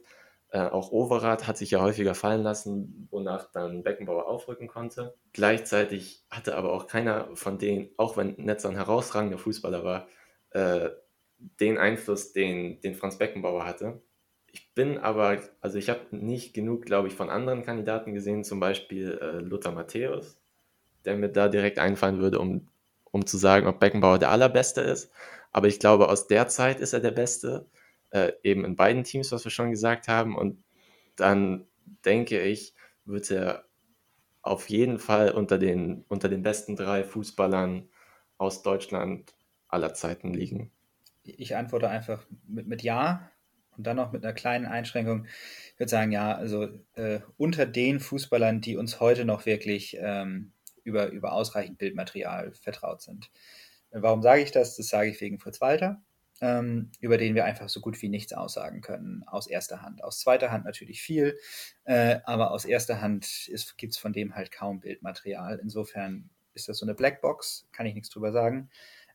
[0.51, 5.15] Äh, auch Overath hat sich ja häufiger fallen lassen, wonach dann Beckenbauer aufrücken konnte.
[5.33, 10.09] Gleichzeitig hatte aber auch keiner von denen, auch wenn Netzer ein herausragender Fußballer war,
[10.51, 10.91] äh,
[11.39, 14.01] den Einfluss, den, den Franz Beckenbauer hatte.
[14.47, 18.61] Ich bin aber, also ich habe nicht genug, glaube ich, von anderen Kandidaten gesehen, zum
[18.61, 20.41] Beispiel äh, Lothar Matthäus,
[21.05, 22.69] der mir da direkt einfallen würde, um,
[23.11, 25.13] um zu sagen, ob Beckenbauer der Allerbeste ist.
[25.53, 27.67] Aber ich glaube, aus der Zeit ist er der Beste,
[28.17, 30.37] äh, eben in beiden Teams, was wir schon gesagt haben.
[30.37, 30.63] Und
[31.17, 31.67] dann
[32.05, 32.75] denke ich,
[33.05, 33.65] wird er
[34.43, 37.89] auf jeden Fall unter den, unter den besten drei Fußballern
[38.39, 39.35] aus Deutschland
[39.69, 40.71] aller Zeiten liegen.
[41.23, 43.31] Ich antworte einfach mit, mit Ja
[43.77, 45.27] und dann noch mit einer kleinen Einschränkung.
[45.75, 50.53] Ich würde sagen, ja, also äh, unter den Fußballern, die uns heute noch wirklich ähm,
[50.85, 53.31] über, über ausreichend Bildmaterial vertraut sind.
[53.91, 54.77] Warum sage ich das?
[54.77, 56.01] Das sage ich wegen Fritz Walter,
[56.41, 60.05] ähm, über den wir einfach so gut wie nichts aussagen können aus erster Hand.
[60.05, 61.39] Aus zweiter Hand natürlich viel,
[61.85, 65.59] äh, aber aus erster Hand gibt es von dem halt kaum Bildmaterial.
[65.59, 68.71] Insofern ist das so eine Blackbox, kann ich nichts drüber sagen.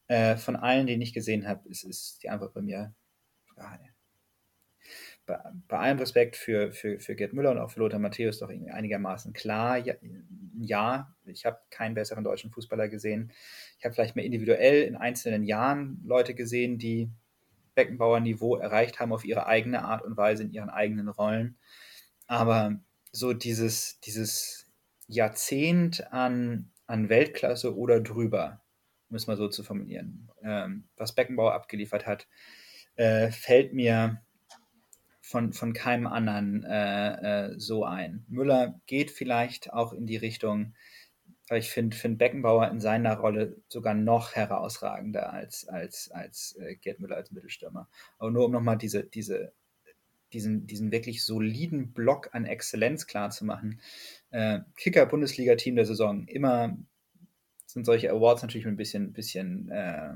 [0.07, 2.93] Äh, von allen, die ich gesehen habe, ist, ist die Antwort bei mir
[5.31, 8.49] bei, bei allem Respekt für, für, für Gerd Müller und auch für Lothar Matthäus doch
[8.49, 9.77] einigermaßen klar.
[9.77, 9.95] Ja,
[10.59, 13.31] ja ich habe keinen besseren deutschen Fußballer gesehen.
[13.79, 17.09] Ich habe vielleicht mehr individuell in einzelnen Jahren Leute gesehen, die
[17.75, 21.57] Beckenbauer-Niveau erreicht haben auf ihre eigene Art und Weise in ihren eigenen Rollen.
[22.27, 22.81] Aber
[23.13, 24.69] so dieses, dieses
[25.07, 28.61] Jahrzehnt an, an Weltklasse oder drüber,
[29.09, 32.27] um es mal so zu formulieren, ähm, was Beckenbauer abgeliefert hat,
[32.95, 34.21] äh, fällt mir
[35.31, 38.25] von, von keinem anderen äh, äh, so ein.
[38.27, 40.73] Müller geht vielleicht auch in die Richtung,
[41.49, 46.75] aber ich finde find Beckenbauer in seiner Rolle sogar noch herausragender als, als, als äh,
[46.75, 47.89] Gerd Müller als Mittelstürmer.
[48.19, 49.53] Aber nur um nochmal diese, diese,
[50.33, 53.81] diesen, diesen wirklich soliden Block an Exzellenz klarzumachen.
[54.29, 56.77] Äh, Kicker-Bundesliga-Team der Saison, immer
[57.65, 60.13] sind solche Awards natürlich ein bisschen, bisschen äh,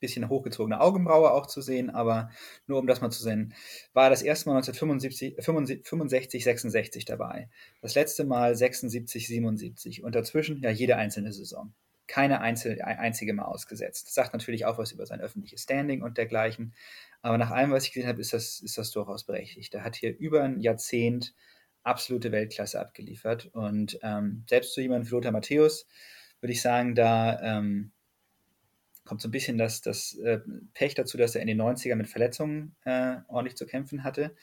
[0.00, 2.30] bisschen hochgezogene Augenbraue auch zu sehen, aber
[2.66, 3.54] nur um das mal zu sehen,
[3.92, 5.36] war das erste Mal 1965,
[5.84, 7.48] 65, 66 dabei.
[7.80, 11.72] Das letzte Mal 76, 77 und dazwischen ja jede einzelne Saison.
[12.06, 14.06] Keine einzel, einzige Mal ausgesetzt.
[14.06, 16.72] Das sagt natürlich auch was über sein öffentliches Standing und dergleichen.
[17.20, 19.74] Aber nach allem, was ich gesehen habe, ist das, ist das durchaus berechtigt.
[19.74, 21.34] Er hat hier über ein Jahrzehnt
[21.82, 23.46] absolute Weltklasse abgeliefert.
[23.46, 25.86] Und ähm, selbst zu jemandem wie Lothar Matthäus
[26.40, 27.92] würde ich sagen, da ähm,
[29.06, 30.40] kommt so ein bisschen das, das äh,
[30.74, 34.36] Pech dazu, dass er in den 90er mit Verletzungen äh, ordentlich zu kämpfen hatte.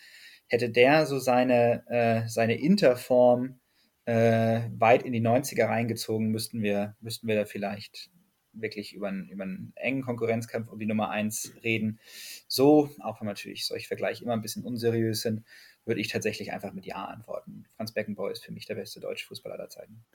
[0.48, 3.60] Hätte der so seine, äh, seine Interform
[4.06, 8.10] äh, weit in die 90er reingezogen, müssten wir, müssten wir da vielleicht
[8.54, 12.00] wirklich über einen, über einen engen Konkurrenzkampf um die Nummer 1 reden.
[12.48, 15.44] So, auch wenn natürlich solche Vergleiche immer ein bisschen unseriös sind,
[15.86, 17.66] würde ich tatsächlich einfach mit Ja antworten.
[17.76, 20.06] Franz Beckenbauer ist für mich der beste deutsche Fußballer aller Zeiten.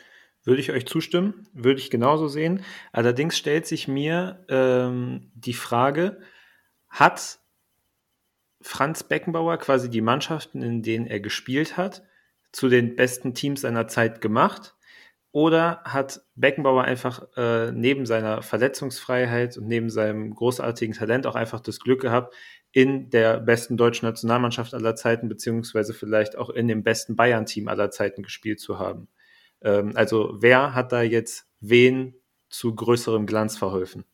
[0.49, 2.65] Würde ich euch zustimmen, würde ich genauso sehen.
[2.91, 6.21] Allerdings stellt sich mir ähm, die Frage,
[6.89, 7.39] hat
[8.63, 12.03] Franz Beckenbauer quasi die Mannschaften, in denen er gespielt hat,
[12.51, 14.75] zu den besten Teams seiner Zeit gemacht?
[15.33, 21.61] Oder hat Beckenbauer einfach äh, neben seiner Verletzungsfreiheit und neben seinem großartigen Talent auch einfach
[21.61, 22.35] das Glück gehabt,
[22.73, 27.91] in der besten deutschen Nationalmannschaft aller Zeiten, beziehungsweise vielleicht auch in dem besten Bayern-Team aller
[27.91, 29.09] Zeiten gespielt zu haben?
[29.63, 32.15] Ähm, also wer hat da jetzt wen
[32.49, 34.05] zu größerem Glanz verholfen?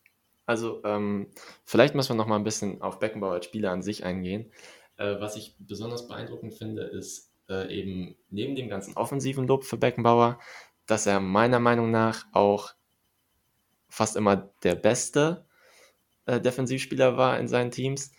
[0.46, 1.28] Also ähm,
[1.64, 4.52] vielleicht müssen wir noch mal ein bisschen auf Beckenbauer als Spieler an sich eingehen.
[4.96, 9.76] Äh, was ich besonders beeindruckend finde, ist äh, eben neben dem ganzen offensiven Lob für
[9.76, 10.38] Beckenbauer,
[10.86, 12.74] dass er meiner Meinung nach auch
[13.88, 15.46] fast immer der beste
[16.26, 18.12] äh, Defensivspieler war in seinen Teams.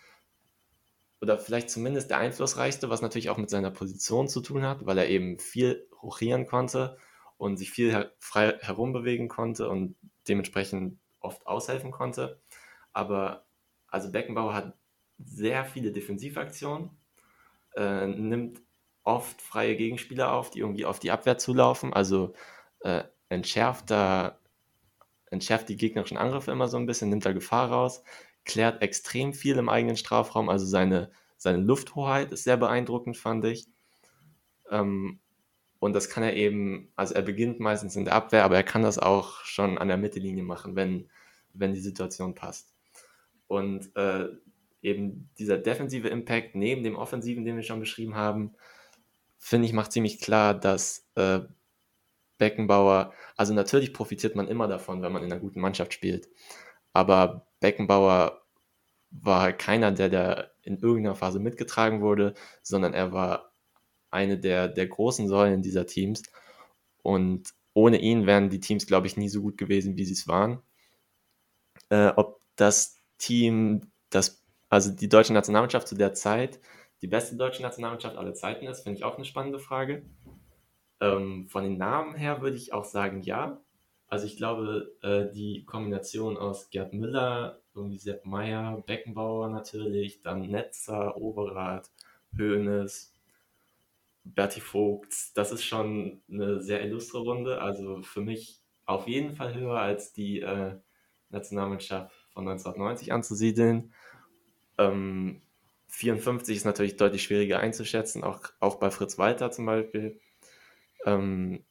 [1.20, 4.98] Oder vielleicht zumindest der einflussreichste, was natürlich auch mit seiner Position zu tun hat, weil
[4.98, 6.98] er eben viel rochieren konnte
[7.38, 9.96] und sich viel frei herumbewegen konnte und
[10.28, 12.40] dementsprechend oft aushelfen konnte.
[12.92, 13.46] Aber
[13.88, 14.76] also Beckenbauer hat
[15.18, 16.90] sehr viele Defensivaktionen,
[17.76, 18.60] äh, nimmt
[19.02, 22.34] oft freie Gegenspieler auf, die irgendwie auf die Abwehr zulaufen, also
[22.80, 24.38] äh, entschärft da
[25.30, 28.02] entschärft die gegnerischen Angriffe immer so ein bisschen, nimmt da Gefahr raus,
[28.44, 33.66] klärt extrem viel im eigenen Strafraum, also seine, seine Lufthoheit ist sehr beeindruckend, fand ich.
[34.70, 35.20] Ähm,
[35.78, 38.82] und das kann er eben, also er beginnt meistens in der Abwehr, aber er kann
[38.82, 41.08] das auch schon an der Mittellinie machen, wenn,
[41.52, 42.74] wenn die Situation passt.
[43.46, 44.28] Und äh,
[44.82, 48.54] eben dieser defensive Impact neben dem offensiven, den wir schon beschrieben haben,
[49.38, 51.40] finde ich, macht ziemlich klar, dass äh,
[52.38, 56.28] Beckenbauer, also natürlich profitiert man immer davon, wenn man in einer guten Mannschaft spielt.
[56.92, 58.42] Aber Beckenbauer
[59.10, 63.52] war keiner, der da in irgendeiner Phase mitgetragen wurde, sondern er war
[64.16, 66.22] eine der, der großen Säulen dieser Teams.
[67.02, 70.26] Und ohne ihn wären die Teams, glaube ich, nie so gut gewesen, wie sie es
[70.26, 70.60] waren.
[71.90, 76.58] Äh, ob das Team, das, also die deutsche Nationalmannschaft zu der Zeit,
[77.02, 80.02] die beste deutsche Nationalmannschaft aller Zeiten ist, finde ich auch eine spannende Frage.
[81.00, 83.60] Ähm, von den Namen her würde ich auch sagen, ja.
[84.08, 90.48] Also ich glaube, äh, die Kombination aus Gerd Müller, irgendwie Sepp Meyer, Beckenbauer natürlich, dann
[90.48, 91.90] Netzer, Overath,
[92.38, 93.12] Hoeneß,
[94.34, 97.60] Berti Vogts, das ist schon eine sehr illustre Runde.
[97.60, 100.76] Also für mich auf jeden Fall höher als die äh,
[101.30, 103.92] Nationalmannschaft von 1990 anzusiedeln.
[104.78, 105.42] Ähm,
[105.88, 110.20] 54 ist natürlich deutlich schwieriger einzuschätzen, auch, auch bei Fritz Walter zum Beispiel.
[111.04, 111.64] Ähm,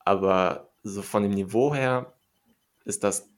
[0.00, 2.14] aber so von dem Niveau her
[2.84, 3.28] ist das,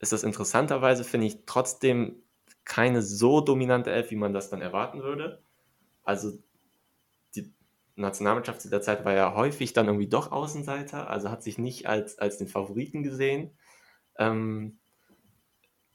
[0.00, 2.22] ist das interessanterweise, finde ich, trotzdem
[2.64, 5.42] keine so dominante Elf, wie man das dann erwarten würde.
[6.04, 6.38] Also
[7.34, 7.52] die
[7.96, 11.86] Nationalmannschaft zu der Zeit war ja häufig dann irgendwie doch Außenseiter, also hat sich nicht
[11.86, 13.56] als, als den Favoriten gesehen.
[14.18, 14.78] Ähm,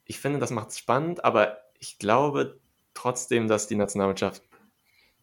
[0.05, 2.59] ich finde, das macht es spannend, aber ich glaube
[2.93, 4.43] trotzdem, dass die Nationalmannschaft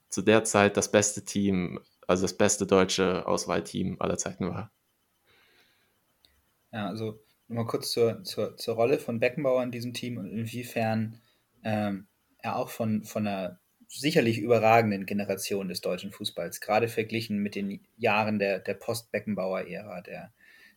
[0.08, 4.70] zu der Zeit das beste Team, also das beste deutsche Auswahlteam aller Zeiten war.
[6.72, 11.20] Ja, also nochmal kurz zur, zur, zur Rolle von Beckenbauer in diesem Team und inwiefern
[11.64, 12.06] ähm,
[12.38, 17.80] er auch von, von einer sicherlich überragenden Generation des deutschen Fußballs, gerade verglichen mit den
[17.96, 20.32] Jahren der, der Post-Beckenbauer-Ära, der,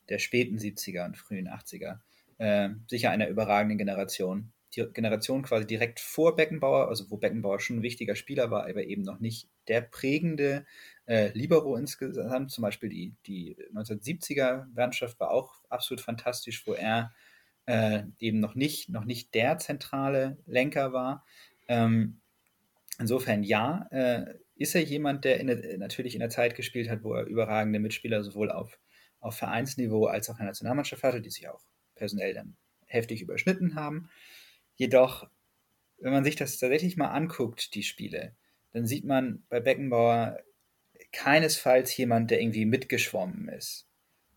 [0.10, 2.00] der späten 70er und frühen 80er,
[2.38, 7.78] äh, sicher einer überragenden Generation die Generation quasi direkt vor Beckenbauer, also wo Beckenbauer schon
[7.78, 10.66] ein wichtiger Spieler war, aber eben noch nicht der prägende
[11.06, 12.52] äh, Libero insgesamt.
[12.52, 17.14] Zum Beispiel die, die 1970er Mannschaft war auch absolut fantastisch, wo er
[17.66, 21.26] äh, eben noch nicht, noch nicht der zentrale Lenker war.
[21.68, 22.19] Ähm,
[23.00, 27.14] insofern ja, äh, ist er jemand, der in, natürlich in der Zeit gespielt hat, wo
[27.14, 28.78] er überragende Mitspieler sowohl auf,
[29.20, 31.62] auf Vereinsniveau als auch in der Nationalmannschaft hatte, die sich auch
[31.96, 34.10] personell dann heftig überschnitten haben.
[34.76, 35.30] Jedoch,
[35.98, 38.36] wenn man sich das tatsächlich mal anguckt, die Spiele,
[38.72, 40.40] dann sieht man bei Beckenbauer
[41.12, 43.88] keinesfalls jemand, der irgendwie mitgeschwommen ist.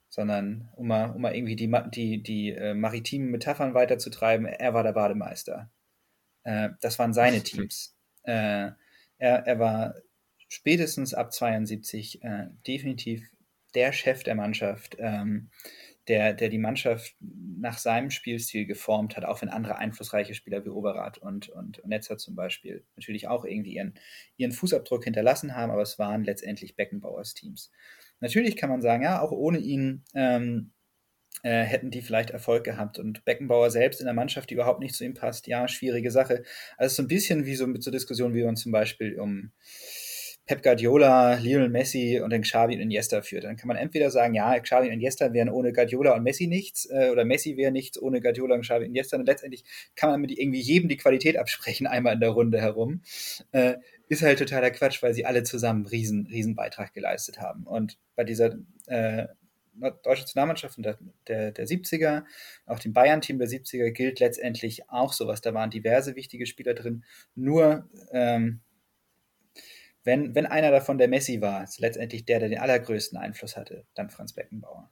[0.08, 4.82] Sondern, um mal, um mal irgendwie die, die, die äh, maritimen Metaphern weiterzutreiben, er war
[4.82, 5.70] der Bademeister.
[6.44, 7.96] Äh, das waren seine Teams.
[8.22, 8.70] Äh,
[9.18, 9.94] er, er war
[10.48, 13.28] spätestens ab 72 äh, definitiv
[13.74, 14.96] der Chef der Mannschaft.
[14.98, 15.50] Ähm,
[16.08, 20.70] der, der die Mannschaft nach seinem Spielstil geformt hat, auch wenn andere einflussreiche Spieler wie
[20.70, 23.94] Overath und, und Netzer zum Beispiel natürlich auch irgendwie ihren,
[24.36, 27.70] ihren Fußabdruck hinterlassen haben, aber es waren letztendlich Beckenbauers Teams.
[28.18, 30.72] Natürlich kann man sagen, ja, auch ohne ihn ähm,
[31.42, 34.94] äh, hätten die vielleicht Erfolg gehabt und Beckenbauer selbst in der Mannschaft, die überhaupt nicht
[34.94, 36.44] zu ihm passt, ja, schwierige Sache.
[36.76, 39.52] Also so ein bisschen wie so mit so Diskussionen, wie man zum Beispiel um
[40.44, 43.44] Pep Guardiola, Lionel Messi und dann Xavi und Iniesta führt.
[43.44, 46.90] Dann kann man entweder sagen, ja, Xavi und Iniesta wären ohne Guardiola und Messi nichts
[46.90, 49.16] äh, oder Messi wäre nichts ohne Guardiola und Xavi und Iniesta.
[49.16, 49.64] Und letztendlich
[49.94, 53.02] kann man mit irgendwie jedem die Qualität absprechen, einmal in der Runde herum.
[53.52, 53.74] Äh,
[54.08, 57.64] ist halt totaler Quatsch, weil sie alle zusammen einen riesen, riesen Beitrag geleistet haben.
[57.64, 59.26] Und bei dieser äh,
[59.74, 62.24] deutschen Nationalmannschaft der, der, der 70er,
[62.66, 65.40] auch dem Bayern-Team der 70er gilt letztendlich auch sowas.
[65.40, 67.04] Da waren diverse wichtige Spieler drin.
[67.34, 68.60] Nur ähm,
[70.04, 73.86] wenn, wenn einer davon der Messi war, ist letztendlich der, der den allergrößten Einfluss hatte,
[73.94, 74.90] dann Franz Beckenbauer.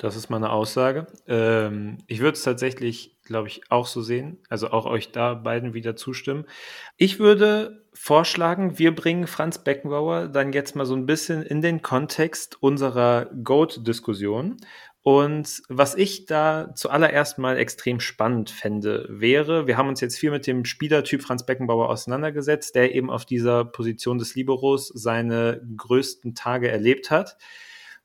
[0.00, 1.06] Das ist meine Aussage.
[1.28, 4.38] Ähm, ich würde es tatsächlich, glaube ich, auch so sehen.
[4.48, 6.46] Also auch euch da beiden wieder zustimmen.
[6.96, 11.82] Ich würde vorschlagen, wir bringen Franz Beckenbauer dann jetzt mal so ein bisschen in den
[11.82, 14.56] Kontext unserer GOAT-Diskussion
[15.02, 20.30] Und was ich da zuallererst mal extrem spannend fände, wäre, wir haben uns jetzt viel
[20.30, 26.34] mit dem Spielertyp Franz Beckenbauer auseinandergesetzt, der eben auf dieser Position des Liberos seine größten
[26.34, 27.36] Tage erlebt hat.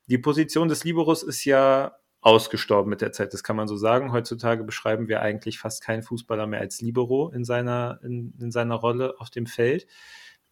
[0.06, 4.12] Die Position des Liberos ist ja ausgestorben mit der Zeit, das kann man so sagen.
[4.12, 8.74] Heutzutage beschreiben wir eigentlich fast keinen Fußballer mehr als Libero in seiner, in, in seiner
[8.74, 9.86] Rolle auf dem Feld.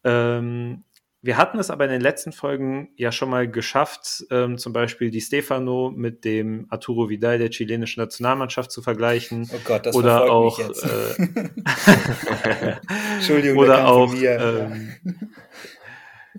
[0.04, 0.84] Ähm,
[1.24, 5.10] wir hatten es aber in den letzten Folgen ja schon mal geschafft, ähm, zum Beispiel
[5.10, 9.48] die Stefano mit dem Arturo Vidal der chilenischen Nationalmannschaft zu vergleichen.
[9.50, 10.84] Oh Gott, das oder auch, mich jetzt.
[10.84, 11.28] Äh,
[13.14, 14.90] Entschuldigung, oder auch ähm,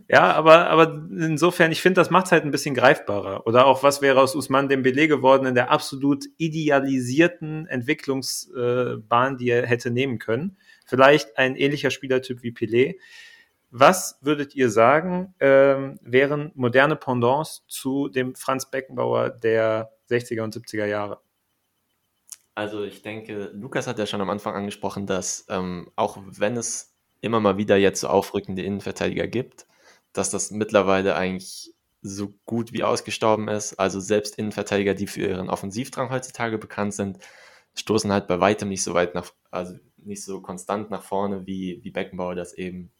[0.08, 3.47] ja, aber, aber insofern, ich finde, das macht es halt ein bisschen greifbarer.
[3.47, 9.66] Oder auch, was wäre aus Usman Dembele geworden in der absolut idealisierten Entwicklungsbahn, die er
[9.66, 10.58] hätte nehmen können.
[10.86, 12.97] Vielleicht ein ähnlicher Spielertyp wie Pelé.
[13.72, 20.56] Was würdet ihr sagen, ähm, wären moderne Pendants zu dem Franz Beckenbauer der 60er und
[20.56, 21.20] 70er Jahre?
[22.53, 26.95] Also ich denke, Lukas hat ja schon am Anfang angesprochen, dass ähm, auch wenn es
[27.22, 29.66] immer mal wieder jetzt so aufrückende Innenverteidiger gibt,
[30.18, 33.80] dass das mittlerweile eigentlich so gut wie ausgestorben ist.
[33.80, 37.20] Also selbst Innenverteidiger, die für ihren Offensivdrang heutzutage bekannt sind,
[37.76, 41.84] stoßen halt bei weitem nicht so weit nach, also nicht so konstant nach vorne, wie,
[41.84, 42.91] wie Beckenbauer das eben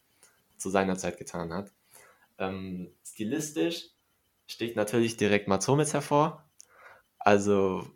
[0.56, 1.72] zu seiner Zeit getan hat.
[2.38, 3.90] Ähm, stilistisch
[4.46, 6.44] sticht natürlich direkt Mats Hummels hervor.
[7.18, 7.86] Also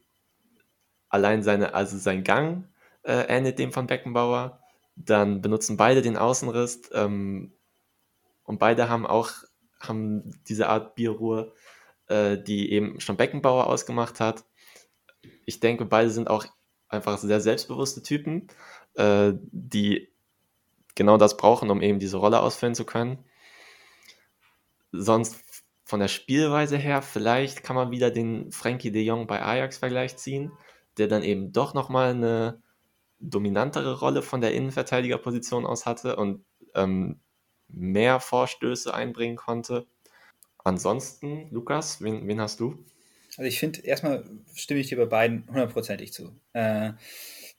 [1.09, 2.69] allein seine, also sein Gang
[3.03, 4.61] äh, ähnelt dem von Beckenbauer.
[4.97, 7.53] Dann benutzen beide den Außenriss ähm,
[8.51, 9.31] und beide haben auch
[9.79, 11.55] haben diese Art Bierruhe,
[12.09, 14.45] äh, die eben schon Beckenbauer ausgemacht hat.
[15.47, 16.45] Ich denke, beide sind auch
[16.89, 18.49] einfach sehr selbstbewusste Typen,
[18.95, 20.13] äh, die
[20.97, 23.25] genau das brauchen, um eben diese Rolle ausfüllen zu können.
[24.91, 25.37] Sonst
[25.85, 30.51] von der Spielweise her, vielleicht kann man wieder den Frankie de Jong bei Ajax-Vergleich ziehen,
[30.99, 32.61] der dann eben doch nochmal eine
[33.21, 36.45] dominantere Rolle von der Innenverteidigerposition aus hatte und
[36.75, 37.21] ähm,
[37.73, 39.87] mehr Vorstöße einbringen konnte.
[40.65, 42.85] Ansonsten, Lukas, wen, wen hast du?
[43.37, 46.35] Also ich finde, erstmal stimme ich dir bei beiden hundertprozentig zu.
[46.53, 46.93] Äh,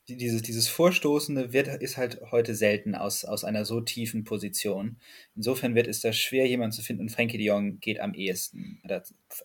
[0.07, 4.97] dieses, dieses Vorstoßende wird, ist halt heute selten aus, aus einer so tiefen Position.
[5.35, 7.03] Insofern wird es da schwer, jemanden zu finden.
[7.03, 8.81] Und Frankie de Jong geht am ehesten.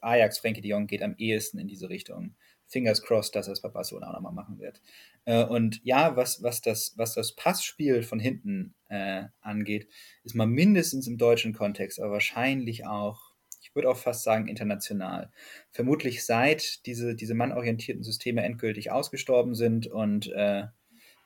[0.01, 2.35] Ajax, Frankie de Jong geht am ehesten in diese Richtung.
[2.67, 4.81] Fingers crossed, dass er es bei Barcelona auch nochmal machen wird.
[5.27, 9.89] Äh, und ja, was, was, das, was das Passspiel von hinten äh, angeht,
[10.25, 15.31] ist mal mindestens im deutschen Kontext, aber wahrscheinlich auch ich würde auch fast sagen international.
[15.71, 20.67] Vermutlich seit diese, diese mannorientierten Systeme endgültig ausgestorben sind und, äh,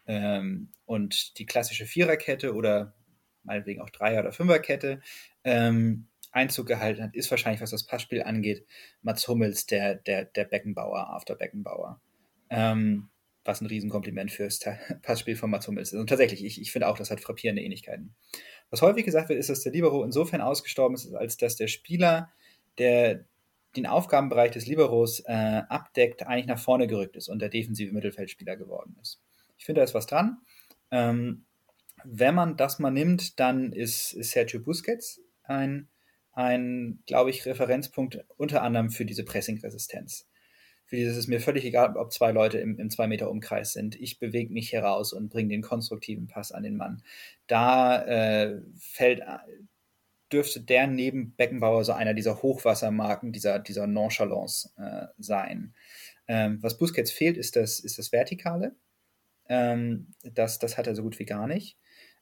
[0.07, 2.95] ähm, und die klassische Viererkette oder
[3.43, 5.01] meinetwegen auch Dreier- oder Fünferkette
[5.45, 8.67] ähm, Einzug gehalten hat, ist wahrscheinlich, was das Passspiel angeht,
[9.03, 12.01] Mats Hummels, der, der, der Beckenbauer, After Beckenbauer.
[12.49, 13.11] Ähm,
[13.45, 14.61] was ein Riesenkompliment fürs
[15.03, 15.99] Passspiel von Mats Hummels ist.
[15.99, 18.15] Und tatsächlich, ich, ich finde auch, das hat frappierende Ähnlichkeiten.
[18.71, 22.31] Was häufig gesagt wird, ist, dass der Libero insofern ausgestorben ist, als dass der Spieler,
[22.79, 23.25] der
[23.77, 28.57] den Aufgabenbereich des Liberos äh, abdeckt, eigentlich nach vorne gerückt ist und der defensive Mittelfeldspieler
[28.57, 29.23] geworden ist.
[29.59, 30.39] Ich finde, da ist was dran.
[30.91, 31.45] Ähm,
[32.05, 35.89] wenn man das mal nimmt, dann ist, ist Sergio Busquets ein,
[36.33, 40.30] ein glaube ich, Referenzpunkt unter anderem für diese Pressing-Resistenz
[40.91, 43.95] für dieses ist mir völlig egal, ob zwei Leute im, im zwei Meter Umkreis sind.
[44.01, 47.05] Ich bewege mich heraus und bringe den konstruktiven Pass an den Mann.
[47.47, 49.23] Da äh, fällt,
[50.33, 55.75] dürfte der neben Beckenbauer so einer dieser Hochwassermarken, dieser, dieser Nonchalance äh, sein.
[56.27, 58.75] Ähm, was Busquets fehlt, ist das, ist das Vertikale.
[59.49, 61.79] Ähm, das, das hat er so gut wie gar nicht.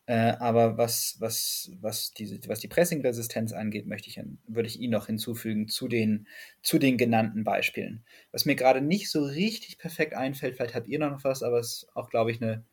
[0.08, 4.90] Äh, aber was, was, was, diese, was die Pressing-Resistenz angeht, möchte ich, würde ich ihn
[4.90, 6.26] noch hinzufügen zu den,
[6.62, 8.02] zu den genannten Beispielen.
[8.32, 11.82] Was mir gerade nicht so richtig perfekt einfällt, vielleicht habt ihr noch was, aber es
[11.82, 12.64] ist auch, glaube ich, eine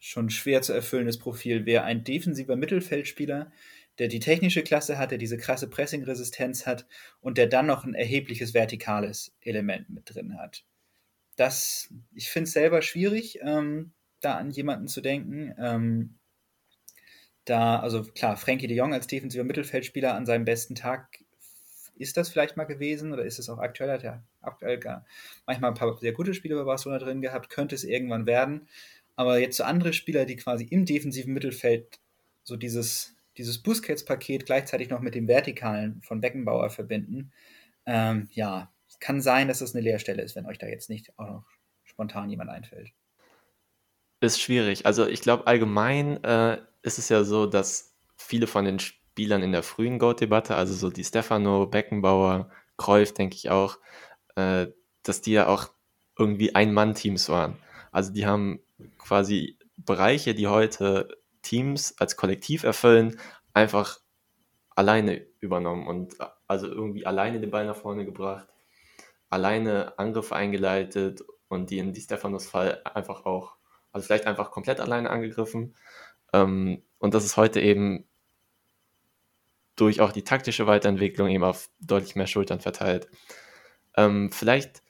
[0.00, 3.52] schon schwer zu erfüllendes Profil, wäre ein defensiver Mittelfeldspieler,
[4.00, 6.84] der die technische Klasse hat, der diese krasse Pressing-Resistenz hat
[7.20, 10.64] und der dann noch ein erhebliches vertikales Element mit drin hat.
[11.36, 15.54] Das, ich finde es selber schwierig, ähm, da an jemanden zu denken.
[15.56, 16.16] Ähm,
[17.50, 21.18] da, also klar, Frankie de Jong als defensiver Mittelfeldspieler an seinem besten Tag
[21.96, 23.90] ist das vielleicht mal gewesen oder ist es auch aktuell?
[23.90, 25.04] Hat er aktuell gar
[25.46, 28.68] manchmal ein paar sehr gute Spiele bei Barcelona drin gehabt, könnte es irgendwann werden.
[29.16, 32.00] Aber jetzt so andere Spieler, die quasi im defensiven Mittelfeld
[32.42, 37.32] so dieses, dieses Busquets-Paket gleichzeitig noch mit dem Vertikalen von Beckenbauer verbinden,
[37.84, 41.28] ähm, ja, kann sein, dass das eine Leerstelle ist, wenn euch da jetzt nicht auch
[41.28, 41.44] noch
[41.84, 42.92] spontan jemand einfällt.
[44.20, 44.86] Ist schwierig.
[44.86, 49.52] Also ich glaube allgemein äh, ist es ja so, dass viele von den Spielern in
[49.52, 53.78] der frühen Goat-Debatte, also so die Stefano, Beckenbauer, Cruyff, denke ich auch,
[54.36, 54.68] äh,
[55.02, 55.68] dass die ja auch
[56.18, 57.56] irgendwie Ein-Mann-Teams waren.
[57.92, 58.60] Also die haben
[58.98, 63.18] quasi Bereiche, die heute Teams als Kollektiv erfüllen,
[63.54, 63.98] einfach
[64.76, 66.16] alleine übernommen und
[66.46, 68.48] also irgendwie alleine den Ball nach vorne gebracht,
[69.28, 73.56] alleine Angriffe eingeleitet und die in Di Stefanos Fall einfach auch,
[73.92, 75.74] also vielleicht einfach komplett alleine angegriffen.
[76.32, 78.04] Ähm, und das ist heute eben
[79.76, 83.08] durch auch die taktische Weiterentwicklung eben auf deutlich mehr Schultern verteilt.
[83.96, 84.82] Ähm, vielleicht,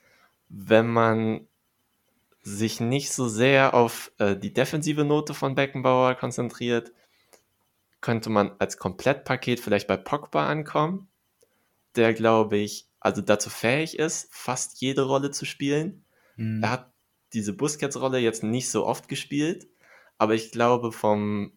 [0.49, 1.47] wenn man
[2.43, 6.91] sich nicht so sehr auf äh, die defensive Note von Beckenbauer konzentriert,
[8.01, 11.07] könnte man als Komplettpaket vielleicht bei Pogba ankommen,
[11.95, 16.03] der, glaube ich, also dazu fähig ist, fast jede Rolle zu spielen.
[16.35, 16.63] Mhm.
[16.63, 16.91] Er hat
[17.33, 19.67] diese Busquets-Rolle jetzt nicht so oft gespielt,
[20.21, 21.51] aber ich glaube vom,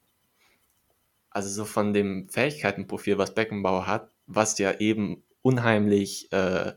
[1.28, 6.72] also so von dem Fähigkeitenprofil, was Beckenbauer hat, was ja eben unheimlich äh,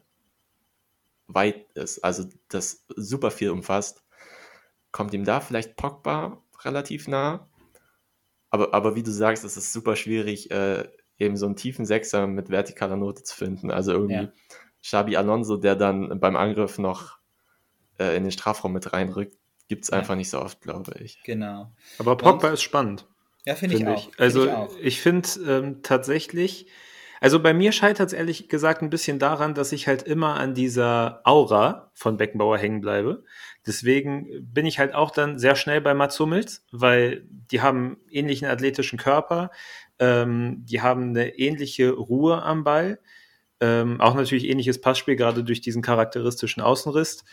[1.28, 4.04] weit ist, also das super viel umfasst,
[4.92, 7.48] kommt ihm da vielleicht Pogba relativ nah.
[8.50, 12.28] Aber, aber wie du sagst, es ist super schwierig, äh, eben so einen tiefen Sechser
[12.28, 13.72] mit vertikaler Note zu finden.
[13.72, 14.32] Also irgendwie ja.
[14.84, 17.18] Xabi Alonso, der dann beim Angriff noch
[17.98, 19.98] äh, in den Strafraum mit reinrückt, gibt es ja.
[19.98, 21.22] einfach nicht so oft, glaube ich.
[21.24, 21.72] Genau.
[22.00, 23.06] Aber Pogba Und, ist spannend.
[23.46, 26.68] Ja, finde find ich, ich, Also ich, ich finde ähm, tatsächlich,
[27.22, 30.54] also bei mir scheitert es ehrlich gesagt ein bisschen daran, dass ich halt immer an
[30.54, 33.24] dieser Aura von Beckenbauer hängen bleibe.
[33.66, 38.48] Deswegen bin ich halt auch dann sehr schnell bei Mats Hummels, weil die haben ähnlichen
[38.48, 39.52] athletischen Körper,
[40.00, 43.00] ähm, die haben eine ähnliche Ruhe am Ball,
[43.60, 47.26] ähm, auch natürlich ähnliches Passspiel, gerade durch diesen charakteristischen Außenriss.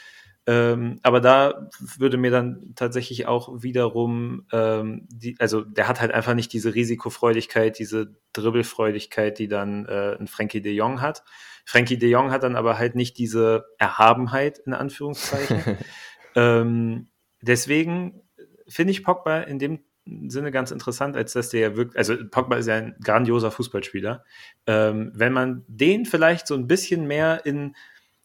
[0.46, 6.12] Ähm, aber da würde mir dann tatsächlich auch wiederum, ähm, die, also der hat halt
[6.12, 11.24] einfach nicht diese Risikofreudigkeit, diese Dribbelfreudigkeit, die dann äh, ein Frankie de Jong hat.
[11.64, 15.78] Frankie de Jong hat dann aber halt nicht diese Erhabenheit, in Anführungszeichen.
[16.34, 17.08] ähm,
[17.40, 18.20] deswegen
[18.68, 19.80] finde ich Pogba in dem
[20.26, 24.24] Sinne ganz interessant, als dass der ja wirklich, also Pogba ist ja ein grandioser Fußballspieler.
[24.66, 27.74] Ähm, wenn man den vielleicht so ein bisschen mehr in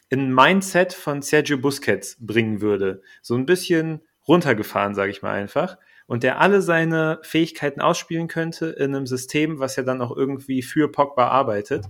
[0.09, 3.01] in Mindset von Sergio Busquets bringen würde.
[3.21, 5.77] So ein bisschen runtergefahren, sage ich mal einfach.
[6.07, 10.63] Und der alle seine Fähigkeiten ausspielen könnte in einem System, was ja dann auch irgendwie
[10.63, 11.85] für Pogba arbeitet.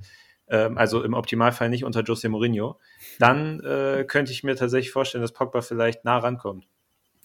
[0.49, 2.79] Ähm, also im Optimalfall nicht unter Jose Mourinho.
[3.19, 6.67] Dann äh, könnte ich mir tatsächlich vorstellen, dass Pogba vielleicht nah rankommt.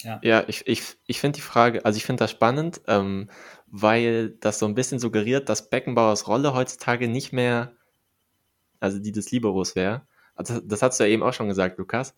[0.03, 3.31] Ja, ja ich, ich, ich finde die Frage, also ich finde das spannend, ähm,
[3.67, 7.73] weil das so ein bisschen suggeriert, dass Beckenbauers Rolle heutzutage nicht mehr,
[8.79, 12.15] also die des Liberos wäre, also das hast du ja eben auch schon gesagt, Lukas.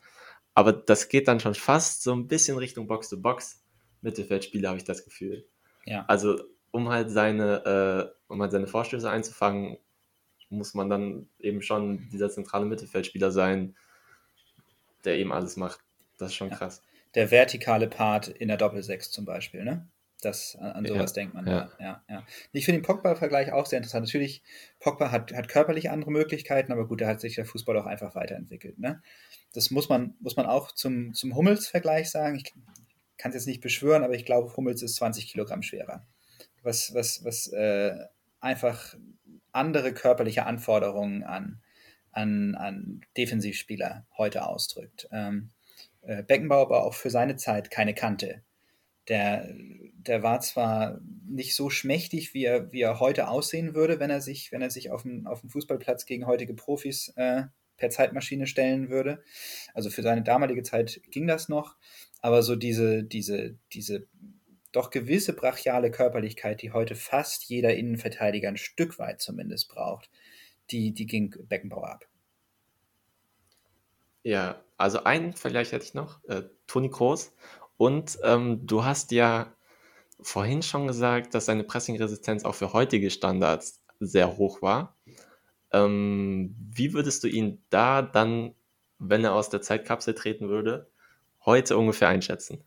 [0.55, 3.63] Aber das geht dann schon fast so ein bisschen Richtung Box-to-Box.
[4.01, 5.47] Mittelfeldspieler habe ich das Gefühl.
[5.85, 6.05] Ja.
[6.09, 6.41] Also
[6.71, 9.79] um halt seine, äh, um halt seine Vorstöße einzufangen,
[10.49, 13.77] muss man dann eben schon dieser zentrale Mittelfeldspieler sein,
[15.05, 15.81] der eben alles macht.
[16.19, 16.57] Das ist schon ja.
[16.57, 16.83] krass.
[17.15, 19.89] Der vertikale Part in der Doppelsechs zum Beispiel, ne?
[20.23, 21.47] Das, an, sowas ja, denkt man.
[21.47, 21.71] Ja.
[21.79, 24.07] Ja, ja, Ich finde den Pogba-Vergleich auch sehr interessant.
[24.07, 24.43] Natürlich,
[24.81, 28.15] Pogba hat, hat körperlich andere Möglichkeiten, aber gut, da hat sich der Fußball auch einfach
[28.15, 28.79] weiterentwickelt.
[28.79, 29.03] Ne?
[29.53, 32.37] Das muss man, muss man auch zum, zum Hummels-Vergleich sagen.
[32.37, 32.55] Ich
[33.19, 36.07] kann es jetzt nicht beschwören, aber ich glaube, Hummels ist 20 Kilogramm schwerer.
[36.63, 37.97] Was, was, was äh,
[38.41, 38.97] einfach
[39.53, 41.61] andere körperliche Anforderungen an,
[42.13, 45.09] an, an Defensivspieler heute ausdrückt.
[45.13, 45.51] Ähm,
[46.03, 48.43] äh, Beckenbauer war auch für seine Zeit keine Kante
[49.09, 49.55] der,
[50.07, 54.21] der war zwar nicht so schmächtig, wie er, wie er heute aussehen würde, wenn er
[54.21, 57.45] sich, wenn er sich auf dem, auf dem Fußballplatz gegen heutige Profis äh,
[57.77, 59.23] per Zeitmaschine stellen würde.
[59.75, 61.77] Also für seine damalige Zeit ging das noch,
[62.21, 64.07] aber so diese, diese, diese
[64.73, 70.11] doch gewisse brachiale Körperlichkeit, die heute fast jeder Innenverteidiger ein Stück weit zumindest braucht,
[70.71, 72.07] die, die ging Beckenbauer ab.
[74.23, 77.33] Ja, also einen Vergleich hätte ich noch, äh, Toni Kroos.
[77.77, 79.53] Und ähm, du hast ja
[80.21, 84.97] vorhin schon gesagt, dass seine Pressing-Resistenz auch für heutige Standards sehr hoch war.
[85.73, 88.55] Ähm, wie würdest du ihn da dann,
[88.99, 90.91] wenn er aus der Zeitkapsel treten würde,
[91.45, 92.63] heute ungefähr einschätzen?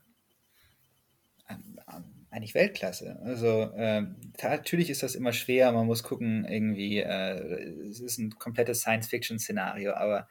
[2.32, 3.18] Eigentlich Weltklasse.
[3.24, 4.02] Also äh,
[4.40, 9.94] natürlich ist das immer schwer, man muss gucken, irgendwie, äh, es ist ein komplettes Science-Fiction-Szenario,
[9.94, 10.28] aber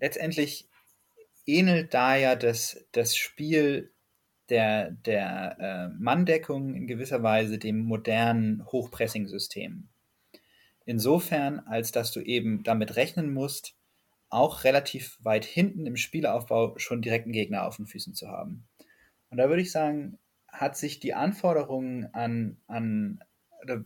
[0.00, 0.68] letztendlich
[1.46, 3.92] ähnelt da ja das, das Spiel
[4.48, 9.88] der, der äh, Manndeckung in gewisser Weise dem modernen Hochpressing-System.
[10.84, 13.76] Insofern, als dass du eben damit rechnen musst,
[14.28, 18.68] auch relativ weit hinten im Spielaufbau schon direkten Gegner auf den Füßen zu haben.
[19.30, 20.18] Und da würde ich sagen,
[20.48, 23.20] hat sich die Anforderung an, an
[23.62, 23.84] oder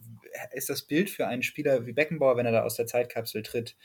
[0.52, 3.76] ist das Bild für einen Spieler wie Beckenbauer, wenn er da aus der Zeitkapsel tritt,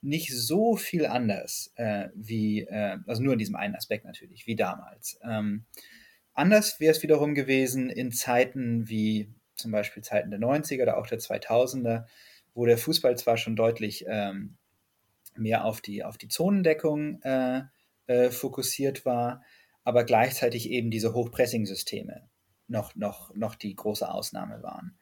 [0.00, 4.56] nicht so viel anders äh, wie, äh, also nur in diesem einen Aspekt natürlich, wie
[4.56, 5.18] damals.
[5.22, 5.64] Ähm,
[6.34, 11.06] anders wäre es wiederum gewesen in Zeiten wie zum Beispiel Zeiten der 90er oder auch
[11.06, 12.06] der 2000er,
[12.54, 14.56] wo der Fußball zwar schon deutlich ähm,
[15.36, 17.62] mehr auf die, auf die Zonendeckung äh,
[18.06, 19.42] äh, fokussiert war,
[19.84, 22.28] aber gleichzeitig eben diese Hochpressing-Systeme
[22.68, 24.98] noch, noch, noch die große Ausnahme waren.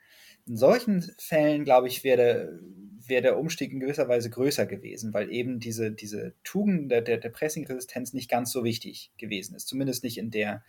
[0.46, 2.60] In solchen Fällen, glaube ich, wäre
[3.08, 7.18] wär der Umstieg in gewisser Weise größer gewesen, weil eben diese, diese Tugend der, der,
[7.18, 9.68] der Pressing-Resistenz nicht ganz so wichtig gewesen ist.
[9.68, 10.64] Zumindest nicht in, der,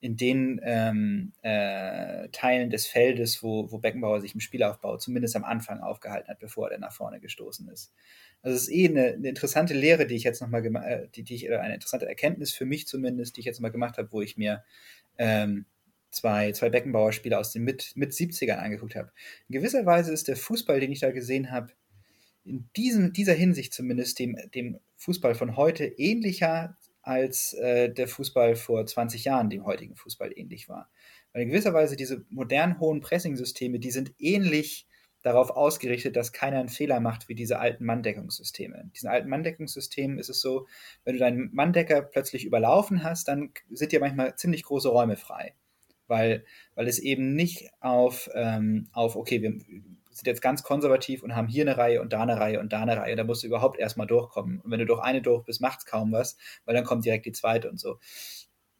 [0.00, 5.44] in den ähm, äh, Teilen des Feldes, wo, wo Beckenbauer sich im Spielaufbau zumindest am
[5.44, 7.92] Anfang aufgehalten hat, bevor er nach vorne gestoßen ist.
[8.42, 11.22] Also es ist eh eine, eine interessante Lehre, die ich jetzt nochmal gemacht, äh, die,
[11.22, 14.12] die ich, oder eine interessante Erkenntnis für mich zumindest, die ich jetzt mal gemacht habe,
[14.12, 14.64] wo ich mir
[15.18, 15.66] ähm,
[16.10, 19.12] zwei, zwei Beckenbauer-Spiele aus den mit, mit 70ern angeguckt habe.
[19.48, 21.72] In gewisser Weise ist der Fußball, den ich da gesehen habe,
[22.44, 28.56] in diesem, dieser Hinsicht zumindest dem, dem Fußball von heute ähnlicher als äh, der Fußball
[28.56, 30.90] vor 20 Jahren dem heutigen Fußball ähnlich war.
[31.32, 34.86] Weil in gewisser Weise diese modernen hohen Pressing-Systeme, die sind ähnlich
[35.22, 38.80] darauf ausgerichtet, dass keiner einen Fehler macht wie diese alten Manndeckungssysteme.
[38.80, 40.66] In diesen alten Manndeckungssystemen ist es so,
[41.04, 45.54] wenn du deinen Manndecker plötzlich überlaufen hast, dann sind dir manchmal ziemlich große Räume frei
[46.10, 46.44] weil,
[46.74, 49.52] weil es eben nicht auf, ähm, auf, okay, wir
[50.10, 52.82] sind jetzt ganz konservativ und haben hier eine Reihe und da eine Reihe und da
[52.82, 54.60] eine Reihe, da musst du überhaupt erstmal durchkommen.
[54.60, 56.36] Und wenn du durch eine durch bist, macht es kaum was,
[56.66, 57.98] weil dann kommt direkt die zweite und so.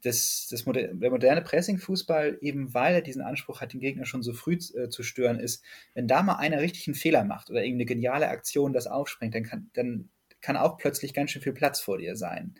[0.02, 4.32] Das, das, der moderne Pressing-Fußball, eben weil er diesen Anspruch hat, den Gegner schon so
[4.32, 5.62] früh äh, zu stören, ist,
[5.94, 9.44] wenn da mal einer richtig einen Fehler macht oder irgendeine geniale Aktion das aufspringt, dann
[9.44, 10.08] kann, dann
[10.40, 12.54] kann auch plötzlich ganz schön viel Platz vor dir sein.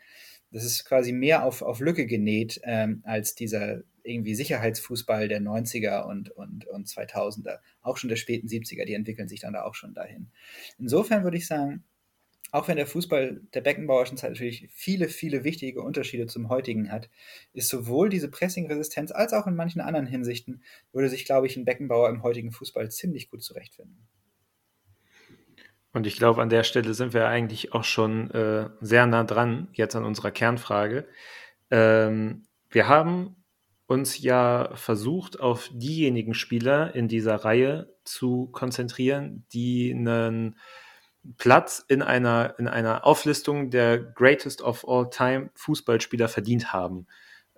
[0.52, 6.06] Das ist quasi mehr auf, auf Lücke genäht ähm, als dieser irgendwie Sicherheitsfußball der 90er
[6.06, 9.74] und, und, und 2000er, auch schon der späten 70er, die entwickeln sich dann da auch
[9.74, 10.30] schon dahin.
[10.78, 11.84] Insofern würde ich sagen,
[12.52, 17.08] auch wenn der Fußball der Beckenbauerischen Zeit natürlich viele, viele wichtige Unterschiede zum heutigen hat,
[17.52, 21.64] ist sowohl diese Pressing-Resistenz als auch in manchen anderen Hinsichten, würde sich, glaube ich, ein
[21.64, 24.08] Beckenbauer im heutigen Fußball ziemlich gut zurechtfinden.
[25.92, 29.68] Und ich glaube, an der Stelle sind wir eigentlich auch schon äh, sehr nah dran,
[29.72, 31.06] jetzt an unserer Kernfrage.
[31.70, 33.36] Ähm, wir haben
[33.86, 40.56] uns ja versucht, auf diejenigen Spieler in dieser Reihe zu konzentrieren, die einen
[41.38, 47.08] Platz in einer, in einer Auflistung der Greatest of All Time Fußballspieler verdient haben.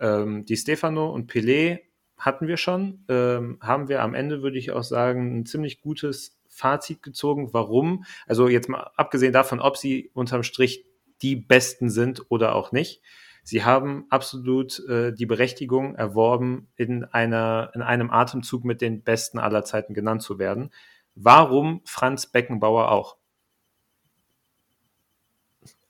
[0.01, 1.81] Ähm, die Stefano und Pelé
[2.17, 6.41] hatten wir schon, ähm, haben wir am Ende, würde ich auch sagen, ein ziemlich gutes
[6.53, 7.53] Fazit gezogen.
[7.53, 8.05] Warum?
[8.27, 10.85] Also jetzt mal abgesehen davon, ob sie unterm Strich
[11.23, 13.01] die Besten sind oder auch nicht.
[13.43, 19.39] Sie haben absolut äh, die Berechtigung erworben, in, einer, in einem Atemzug mit den Besten
[19.39, 20.71] aller Zeiten genannt zu werden.
[21.15, 23.17] Warum Franz Beckenbauer auch?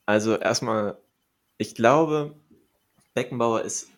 [0.06, 0.98] Also erstmal,
[1.58, 2.34] ich glaube,
[3.14, 3.90] Beckenbauer ist,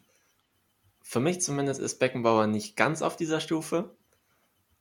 [1.02, 3.94] für mich zumindest ist Beckenbauer nicht ganz auf dieser Stufe.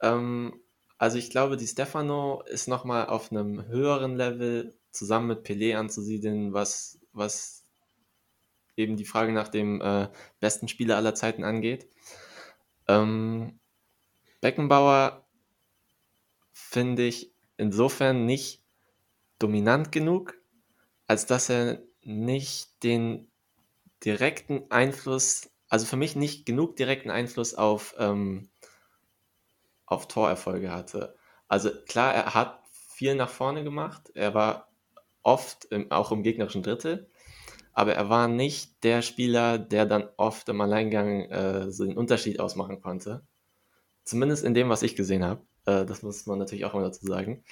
[0.02, 0.60] Ähm,
[1.04, 6.54] also ich glaube, die Stefano ist nochmal auf einem höheren Level zusammen mit Pelé anzusiedeln,
[6.54, 7.66] was, was
[8.78, 10.08] eben die Frage nach dem äh,
[10.40, 11.90] besten Spieler aller Zeiten angeht.
[12.88, 13.60] Ähm,
[14.40, 15.28] Beckenbauer
[16.54, 18.64] finde ich insofern nicht
[19.40, 20.42] dominant genug,
[21.06, 23.28] als dass er nicht den
[24.06, 28.48] direkten Einfluss, also für mich nicht genug direkten Einfluss auf, ähm,
[29.86, 31.16] auf Torerfolge hatte.
[31.48, 34.70] Also klar, er hat viel nach vorne gemacht, er war
[35.24, 37.10] oft im, auch im gegnerischen Drittel,
[37.74, 42.40] aber er war nicht der Spieler, der dann oft im Alleingang äh, so den Unterschied
[42.40, 43.26] ausmachen konnte.
[44.04, 45.42] Zumindest in dem, was ich gesehen habe.
[45.66, 47.44] Äh, das muss man natürlich auch mal dazu sagen.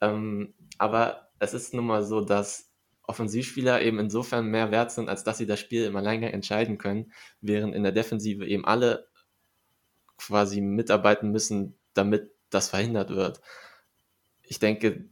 [0.00, 2.70] Ähm, aber es ist nun mal so, dass
[3.02, 7.12] Offensivspieler eben insofern mehr wert sind, als dass sie das Spiel im Alleingang entscheiden können,
[7.40, 9.07] während in der Defensive eben alle
[10.18, 13.40] quasi mitarbeiten müssen, damit das verhindert wird.
[14.42, 15.08] Ich denke,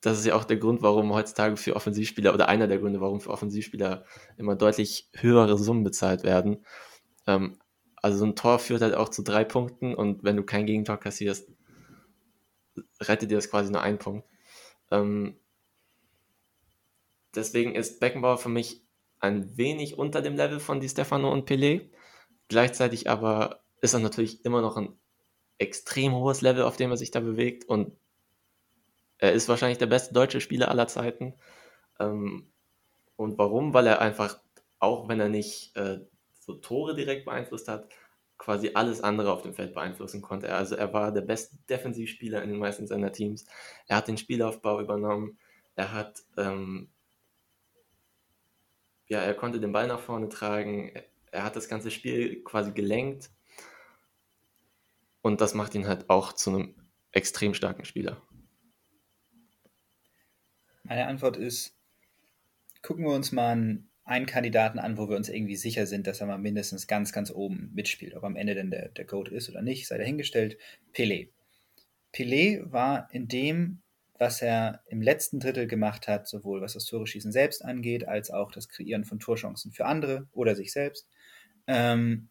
[0.00, 3.20] das ist ja auch der Grund, warum heutzutage für Offensivspieler oder einer der Gründe, warum
[3.20, 4.04] für Offensivspieler
[4.36, 6.64] immer deutlich höhere Summen bezahlt werden.
[7.26, 7.58] Ähm,
[7.96, 10.98] also so ein Tor führt halt auch zu drei Punkten und wenn du kein Gegentor
[10.98, 11.48] kassierst,
[13.00, 14.28] rettet dir das quasi nur ein Punkt.
[14.90, 15.38] Ähm,
[17.34, 18.82] deswegen ist Beckenbauer für mich
[19.20, 21.88] ein wenig unter dem Level von Di Stefano und Pelé.
[22.48, 24.98] Gleichzeitig aber ist er natürlich immer noch ein
[25.58, 27.96] extrem hohes Level, auf dem er sich da bewegt und
[29.18, 31.34] er ist wahrscheinlich der beste deutsche Spieler aller Zeiten.
[32.00, 32.50] Ähm,
[33.16, 33.72] und warum?
[33.72, 34.40] Weil er einfach,
[34.78, 36.00] auch wenn er nicht äh,
[36.40, 37.88] so Tore direkt beeinflusst hat,
[38.38, 40.52] quasi alles andere auf dem Feld beeinflussen konnte.
[40.52, 43.46] Also er war der beste Defensivspieler in den meisten seiner Teams.
[43.86, 45.38] Er hat den Spielaufbau übernommen.
[45.76, 46.90] Er hat, ähm,
[49.06, 50.92] ja, er konnte den Ball nach vorne tragen.
[51.30, 53.30] Er hat das ganze Spiel quasi gelenkt.
[55.24, 56.74] Und das macht ihn halt auch zu einem
[57.10, 58.20] extrem starken Spieler.
[60.82, 61.74] Meine Antwort ist,
[62.82, 63.52] gucken wir uns mal
[64.04, 67.30] einen, Kandidaten an, wo wir uns irgendwie sicher sind, dass er mal mindestens ganz, ganz
[67.30, 68.14] oben mitspielt.
[68.14, 70.58] Ob am Ende denn der, der Goat ist oder nicht, sei dahingestellt.
[70.92, 71.30] Pelé.
[72.12, 73.80] Pelé war in dem,
[74.18, 78.52] was er im letzten Drittel gemacht hat, sowohl was das Tore-Schießen selbst angeht, als auch
[78.52, 81.08] das Kreieren von Torchancen für andere oder sich selbst,
[81.66, 82.28] ähm,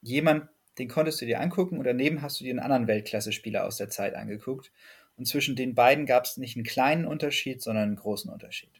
[0.00, 0.48] jemand,
[0.78, 3.90] den konntest du dir angucken und daneben hast du dir einen anderen Weltklasse-Spieler aus der
[3.90, 4.72] Zeit angeguckt.
[5.16, 8.70] Und zwischen den beiden gab es nicht einen kleinen Unterschied, sondern einen großen Unterschied.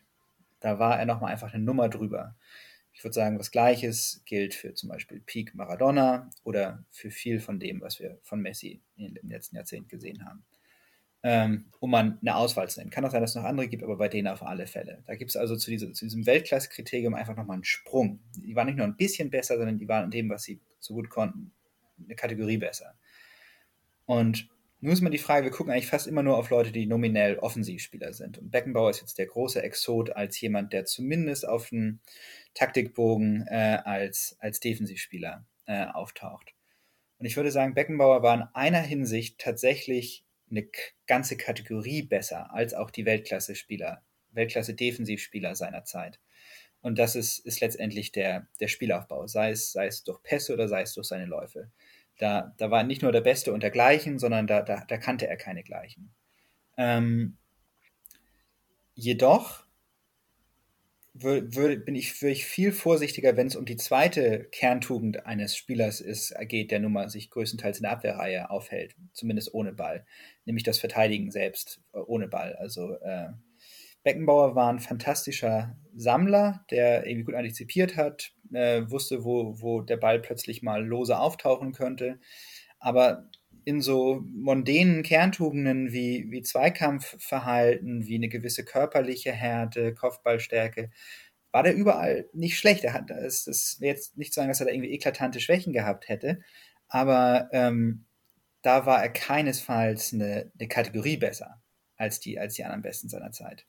[0.60, 2.34] Da war er nochmal einfach eine Nummer drüber.
[2.94, 7.58] Ich würde sagen, was Gleiches gilt für zum Beispiel Peak Maradona oder für viel von
[7.58, 10.44] dem, was wir von Messi den letzten Jahrzehnten gesehen haben.
[11.24, 12.90] Ähm, um mal eine Auswahl zu nennen.
[12.90, 15.02] Kann auch sein, dass es noch andere gibt, aber bei denen auf alle Fälle.
[15.06, 18.18] Da gibt es also zu, diese, zu diesem Weltklasse-Kriterium einfach nochmal einen Sprung.
[18.36, 20.94] Die waren nicht nur ein bisschen besser, sondern die waren in dem, was sie so
[20.94, 21.52] gut konnten,
[22.04, 22.96] eine Kategorie besser.
[24.06, 24.48] Und
[24.80, 27.38] nun ist mal die Frage, wir gucken eigentlich fast immer nur auf Leute, die nominell
[27.38, 28.38] Offensivspieler sind.
[28.38, 32.00] Und Beckenbauer ist jetzt der große Exot als jemand, der zumindest auf dem
[32.54, 36.54] Taktikbogen äh, als, als Defensivspieler äh, auftaucht.
[37.18, 40.66] Und ich würde sagen, Beckenbauer war in einer Hinsicht tatsächlich eine
[41.06, 46.18] ganze Kategorie besser als auch die Weltklasse-Spieler, Weltklasse-Defensivspieler seiner Zeit.
[46.80, 50.66] Und das ist, ist letztendlich der, der Spielaufbau, sei es, sei es durch Pässe oder
[50.66, 51.70] sei es durch seine Läufe.
[52.18, 55.36] Da, da war nicht nur der Beste unter Gleichen, sondern da, da, da kannte er
[55.36, 56.14] keine Gleichen.
[56.76, 57.36] Ähm,
[58.94, 59.64] jedoch
[61.14, 66.00] würde, bin ich, würde ich viel vorsichtiger, wenn es um die zweite Kerntugend eines Spielers
[66.00, 70.06] ist, geht, der nun mal sich größtenteils in der Abwehrreihe aufhält, zumindest ohne Ball,
[70.46, 72.54] nämlich das Verteidigen selbst äh, ohne Ball.
[72.56, 73.28] Also äh,
[74.02, 79.96] Beckenbauer war ein fantastischer Sammler, der irgendwie gut antizipiert hat, äh, wusste, wo, wo der
[79.96, 82.18] Ball plötzlich mal lose auftauchen könnte.
[82.78, 83.28] Aber
[83.64, 90.90] in so mondänen Kerntugenden wie, wie Zweikampfverhalten, wie eine gewisse körperliche Härte, Kopfballstärke,
[91.52, 92.82] war der überall nicht schlecht.
[92.84, 96.40] Er hat, das will jetzt nicht sagen, dass er da irgendwie eklatante Schwächen gehabt hätte,
[96.88, 98.04] aber ähm,
[98.62, 101.62] da war er keinesfalls eine, eine Kategorie besser
[101.96, 103.66] als die, als die anderen Besten seiner Zeit.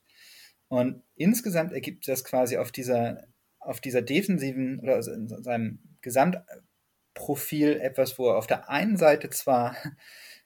[0.74, 3.28] Und insgesamt ergibt das quasi auf dieser,
[3.60, 9.30] auf dieser defensiven oder also in seinem Gesamtprofil etwas, wo er auf der einen Seite
[9.30, 9.76] zwar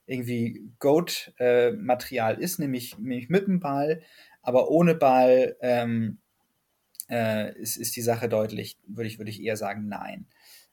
[0.07, 4.03] irgendwie Goat-Material äh, ist, nämlich, nämlich mit dem Ball,
[4.43, 6.18] aber ohne Ball ähm,
[7.09, 10.26] äh, ist, ist die Sache deutlich, würde ich, würde ich eher sagen, nein.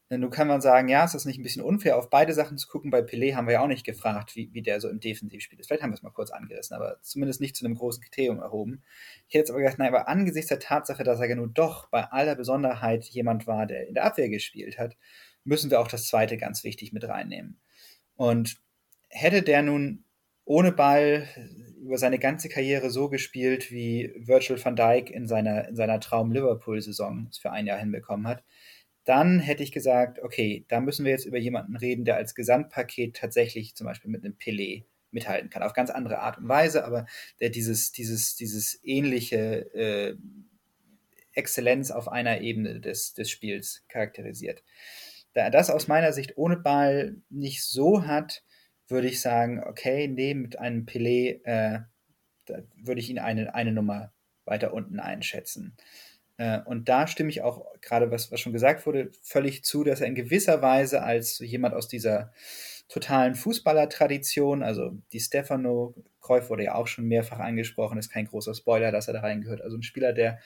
[0.10, 2.68] Nun kann man sagen, ja, ist das nicht ein bisschen unfair, auf beide Sachen zu
[2.68, 2.92] gucken?
[2.92, 5.66] Bei Pelé haben wir ja auch nicht gefragt, wie, wie der so im Defensivspiel ist.
[5.66, 8.84] Vielleicht haben wir es mal kurz angerissen, aber zumindest nicht zu einem großen Kriterium erhoben.
[9.28, 11.90] Ich hätte jetzt aber gedacht, nein, aber angesichts der Tatsache, dass er ja nun doch
[11.90, 14.96] bei aller Besonderheit jemand war, der in der Abwehr gespielt hat,
[15.44, 17.60] müssen wir auch das zweite ganz wichtig mit reinnehmen.
[18.16, 18.58] Und
[19.10, 20.06] hätte der nun
[20.44, 21.28] ohne Ball
[21.82, 27.28] über seine ganze Karriere so gespielt, wie Virgil van Dijk in seiner, in seiner Traum-Liverpool-Saison
[27.32, 28.44] es für ein Jahr hinbekommen hat,
[29.06, 33.16] dann hätte ich gesagt, okay, da müssen wir jetzt über jemanden reden, der als Gesamtpaket
[33.16, 35.64] tatsächlich zum Beispiel mit einem Pelé mithalten kann.
[35.64, 37.06] Auf ganz andere Art und Weise, aber
[37.40, 40.18] der dieses, dieses, dieses ähnliche äh,
[41.34, 44.64] Exzellenz auf einer Ebene des, des Spiels charakterisiert.
[45.34, 48.44] Da er das aus meiner Sicht ohne Ball nicht so hat,
[48.88, 51.82] würde ich sagen, okay, nee, mit einem Pelé äh,
[52.76, 54.14] würde ich ihn eine, eine Nummer
[54.46, 55.76] weiter unten einschätzen.
[56.38, 60.02] Äh, und da stimme ich auch gerade, was, was schon gesagt wurde, völlig zu, dass
[60.02, 62.34] er in gewisser Weise als jemand aus dieser
[62.88, 68.54] totalen Fußballertradition, also die Stefano, Kreuf wurde ja auch schon mehrfach angesprochen, ist kein großer
[68.54, 69.62] Spoiler, dass er da reingehört.
[69.62, 70.40] Also ein Spieler, der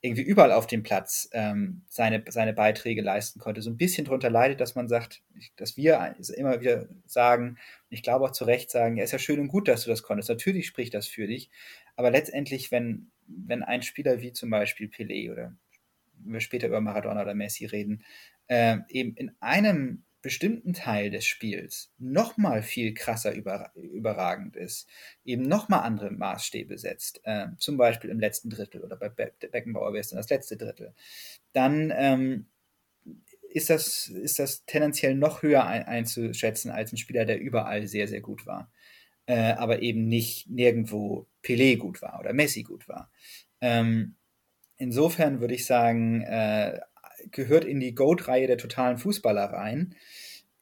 [0.00, 3.62] irgendwie überall auf dem Platz ähm, seine, seine Beiträge leisten konnte.
[3.62, 5.22] So ein bisschen darunter leidet, dass man sagt,
[5.56, 7.58] dass wir immer wieder sagen, und
[7.90, 10.04] ich glaube auch zu Recht sagen, ja, ist ja schön und gut, dass du das
[10.04, 10.28] konntest.
[10.28, 11.50] Natürlich spricht das für dich.
[11.96, 15.56] Aber letztendlich, wenn wenn ein Spieler wie zum Beispiel Pelé oder
[16.20, 18.04] wenn wir später über Maradona oder Messi reden,
[18.48, 24.88] äh, eben in einem bestimmten Teil des Spiels nochmal viel krasser über, überragend ist,
[25.24, 29.92] eben nochmal andere Maßstäbe setzt, äh, zum Beispiel im letzten Drittel oder bei Be Beckenbauer
[29.92, 30.92] wäre es dann das letzte Drittel,
[31.52, 32.46] dann ähm,
[33.50, 38.08] ist, das, ist das tendenziell noch höher ein, einzuschätzen als ein Spieler, der überall sehr,
[38.08, 38.72] sehr gut war
[39.28, 43.10] äh, aber eben nicht nirgendwo Pelé gut war oder Messi gut war.
[43.60, 44.16] Ähm,
[44.76, 46.80] insofern würde ich sagen, äh,
[47.30, 49.94] gehört in die GOAT-Reihe der totalen Fußballer rein.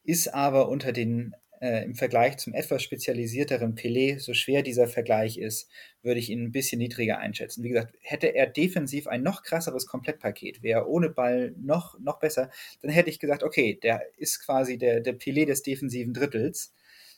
[0.05, 5.39] ist aber unter den äh, im Vergleich zum etwas spezialisierteren Pelé, so schwer dieser Vergleich
[5.39, 5.69] ist,
[6.03, 7.65] würde ich ihn ein bisschen niedriger einschätzen.
[7.65, 12.19] Wie gesagt, hätte er defensiv ein noch krasseres Komplettpaket, wäre er ohne Ball noch, noch
[12.19, 12.51] besser,
[12.83, 16.73] dann hätte ich gesagt, okay, der ist quasi der, der Pelé des defensiven Drittels.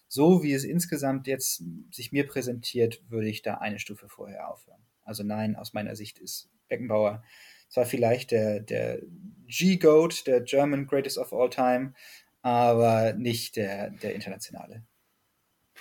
[0.08, 4.80] So wie es insgesamt jetzt sich mir präsentiert, würde ich da eine Stufe vorher aufhören.
[5.02, 7.22] Also nein, aus meiner Sicht ist Beckenbauer
[7.68, 9.00] zwar vielleicht der, der
[9.46, 11.94] G-Goat, der German Greatest of All Time,
[12.42, 14.84] aber nicht der, der internationale.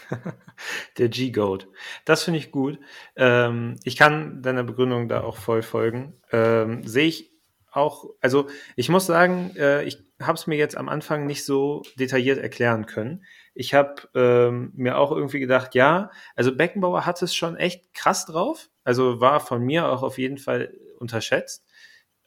[0.97, 1.67] der G-Goat.
[2.05, 2.80] Das finde ich gut.
[3.15, 6.21] Ähm, ich kann deiner Begründung da auch voll folgen.
[6.32, 7.32] Ähm, Sehe ich
[7.71, 11.84] auch, also ich muss sagen, äh, ich habe es mir jetzt am Anfang nicht so
[11.97, 13.23] detailliert erklären können.
[13.59, 18.27] Ich habe ähm, mir auch irgendwie gedacht, ja, also Beckenbauer hat es schon echt krass
[18.27, 18.69] drauf.
[18.83, 21.65] Also war von mir auch auf jeden Fall unterschätzt.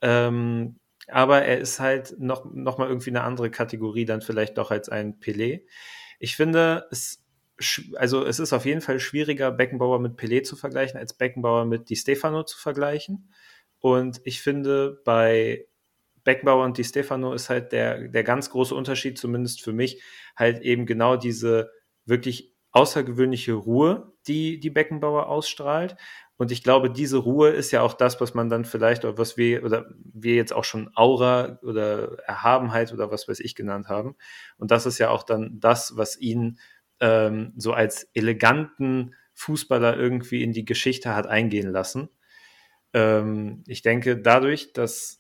[0.03, 4.73] Ähm, aber er ist halt noch, noch mal irgendwie eine andere Kategorie dann vielleicht doch
[4.73, 5.63] als ein Pelé.
[6.19, 7.23] Ich finde, es,
[7.95, 11.91] also es ist auf jeden Fall schwieriger, Beckenbauer mit Pelé zu vergleichen, als Beckenbauer mit
[11.91, 13.33] Di Stefano zu vergleichen.
[13.79, 15.69] Und ich finde, bei
[16.25, 20.03] Beckenbauer und Di Stefano ist halt der, der ganz große Unterschied, zumindest für mich,
[20.37, 21.71] halt eben genau diese
[22.05, 25.97] wirklich außergewöhnliche Ruhe, die die Beckenbauer ausstrahlt.
[26.37, 29.37] Und ich glaube, diese Ruhe ist ja auch das, was man dann vielleicht, oder was
[29.37, 34.17] wir, oder wir jetzt auch schon Aura oder Erhabenheit oder was weiß ich genannt haben.
[34.57, 36.59] Und das ist ja auch dann das, was ihn
[37.01, 42.09] ähm, so als eleganten Fußballer irgendwie in die Geschichte hat eingehen lassen.
[42.93, 45.20] Ähm, ich denke, dadurch, dass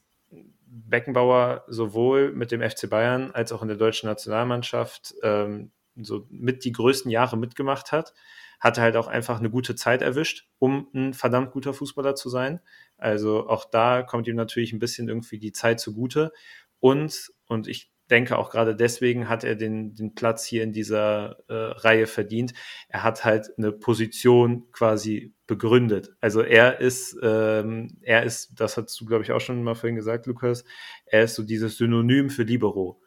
[0.71, 6.64] Beckenbauer sowohl mit dem FC Bayern als auch in der deutschen Nationalmannschaft ähm, so mit
[6.64, 8.14] die größten Jahre mitgemacht hat,
[8.61, 12.61] hatte halt auch einfach eine gute Zeit erwischt, um ein verdammt guter Fußballer zu sein.
[12.99, 16.33] Also auch da kommt ihm natürlich ein bisschen irgendwie die Zeit zugute.
[16.79, 21.38] Und, und ich denke auch gerade deswegen hat er den, den Platz hier in dieser
[21.48, 22.52] äh, Reihe verdient.
[22.88, 26.11] Er hat halt eine Position quasi begründet.
[26.20, 29.96] Also er ist, ähm, er ist, das hast du, glaube ich, auch schon mal vorhin
[29.96, 30.64] gesagt, Lukas,
[31.06, 33.00] er ist so dieses Synonym für Libero.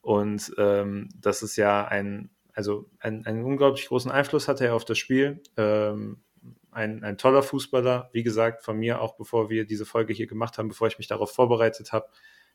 [0.00, 4.84] Und ähm, das ist ja ein, also einen, einen unglaublich großen Einfluss hatte er auf
[4.84, 5.42] das Spiel.
[5.56, 6.22] Ähm,
[6.72, 10.58] ein, ein toller Fußballer, wie gesagt, von mir auch bevor wir diese Folge hier gemacht
[10.58, 12.08] haben, bevor ich mich darauf vorbereitet habe,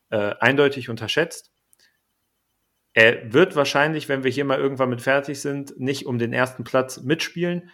[0.09, 1.51] äh, eindeutig unterschätzt.
[2.95, 6.63] Er wird wahrscheinlich, wenn wir hier mal irgendwann mit fertig sind, nicht um den ersten
[6.63, 7.69] Platz mitspielen,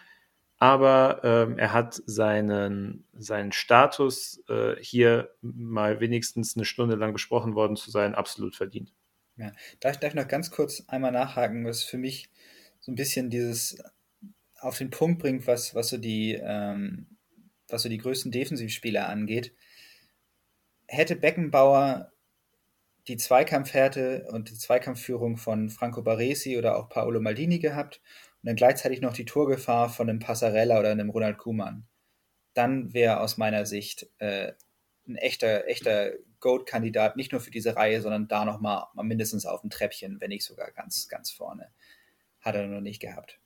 [0.58, 7.54] aber ähm, er hat seinen, seinen Status, äh, hier mal wenigstens eine Stunde lang besprochen
[7.54, 8.92] worden zu sein, absolut verdient.
[9.36, 9.52] Ja.
[9.78, 12.28] Darf, darf ich noch ganz kurz einmal nachhaken, was für mich
[12.80, 13.80] so ein bisschen dieses
[14.58, 17.06] auf den Punkt bringt, was, was so die, ähm,
[17.68, 19.52] was so die größten Defensivspieler angeht.
[20.86, 22.11] Hätte Beckenbauer
[23.08, 28.00] die Zweikampfhärte und die Zweikampfführung von Franco Baresi oder auch Paolo Maldini gehabt
[28.42, 31.86] und dann gleichzeitig noch die Torgefahr von einem Passarella oder einem Ronald Kuhmann,
[32.54, 34.52] dann wäre aus meiner Sicht äh,
[35.06, 39.70] ein echter, echter Goat-Kandidat, nicht nur für diese Reihe, sondern da nochmal mindestens auf dem
[39.70, 41.70] Treppchen, wenn nicht sogar ganz, ganz vorne.
[42.40, 43.38] Hat er noch nicht gehabt.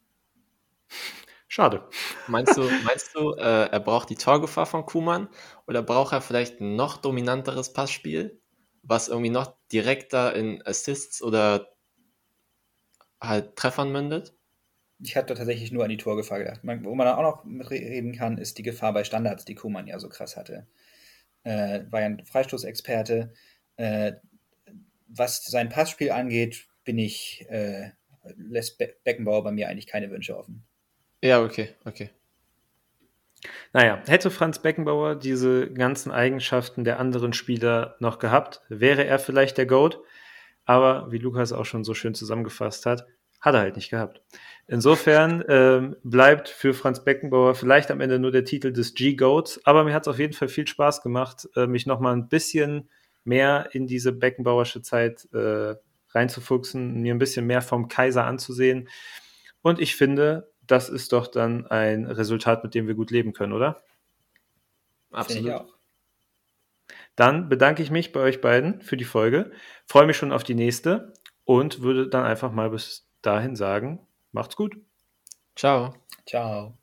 [1.48, 1.88] Schade.
[2.26, 5.28] Meinst du, meinst du äh, er braucht die Torgefahr von Kuman
[5.66, 8.40] oder braucht er vielleicht ein noch dominanteres Passspiel,
[8.86, 11.72] was irgendwie noch direkter in Assists oder
[13.20, 14.34] halt Treffern mündet?
[15.00, 16.64] Ich hatte tatsächlich nur an die Torgefahr gedacht.
[16.64, 19.98] Man, wo man auch noch mitreden kann, ist die Gefahr bei Standards, die Kuman ja
[19.98, 20.66] so krass hatte
[21.46, 23.32] äh, war ja ein Freistoßexperte.
[23.76, 24.12] Äh,
[25.06, 27.90] was sein Passspiel angeht, bin ich, äh,
[28.36, 30.66] lässt Be Beckenbauer bei mir eigentlich keine Wünsche offen.
[31.22, 32.10] Ja, okay, okay.
[33.72, 39.58] Naja, hätte Franz Beckenbauer diese ganzen Eigenschaften der anderen Spieler noch gehabt, wäre er vielleicht
[39.58, 40.00] der GOAT.
[40.64, 43.06] Aber wie Lukas auch schon so schön zusammengefasst hat,
[43.40, 44.20] hat er halt nicht gehabt.
[44.66, 49.84] Insofern ähm, bleibt für Franz Beckenbauer vielleicht am Ende nur der Titel des G-Goats, aber
[49.84, 52.90] mir hat es auf jeden Fall viel Spaß gemacht, äh, mich nochmal ein bisschen
[53.22, 55.74] mehr in diese Beckenbauersche Zeit äh,
[56.10, 58.88] reinzufuchsen, mir ein bisschen mehr vom Kaiser anzusehen.
[59.62, 63.52] Und ich finde, das ist doch dann ein Resultat, mit dem wir gut leben können,
[63.52, 63.82] oder?
[65.10, 65.76] Absolut.
[67.14, 69.50] Dann bedanke ich mich bei euch beiden für die Folge,
[69.86, 71.14] freue mich schon auf die nächste
[71.44, 74.76] und würde dann einfach mal bis dahin sagen, macht's gut.
[75.54, 75.94] Ciao.
[76.26, 76.74] Ciao.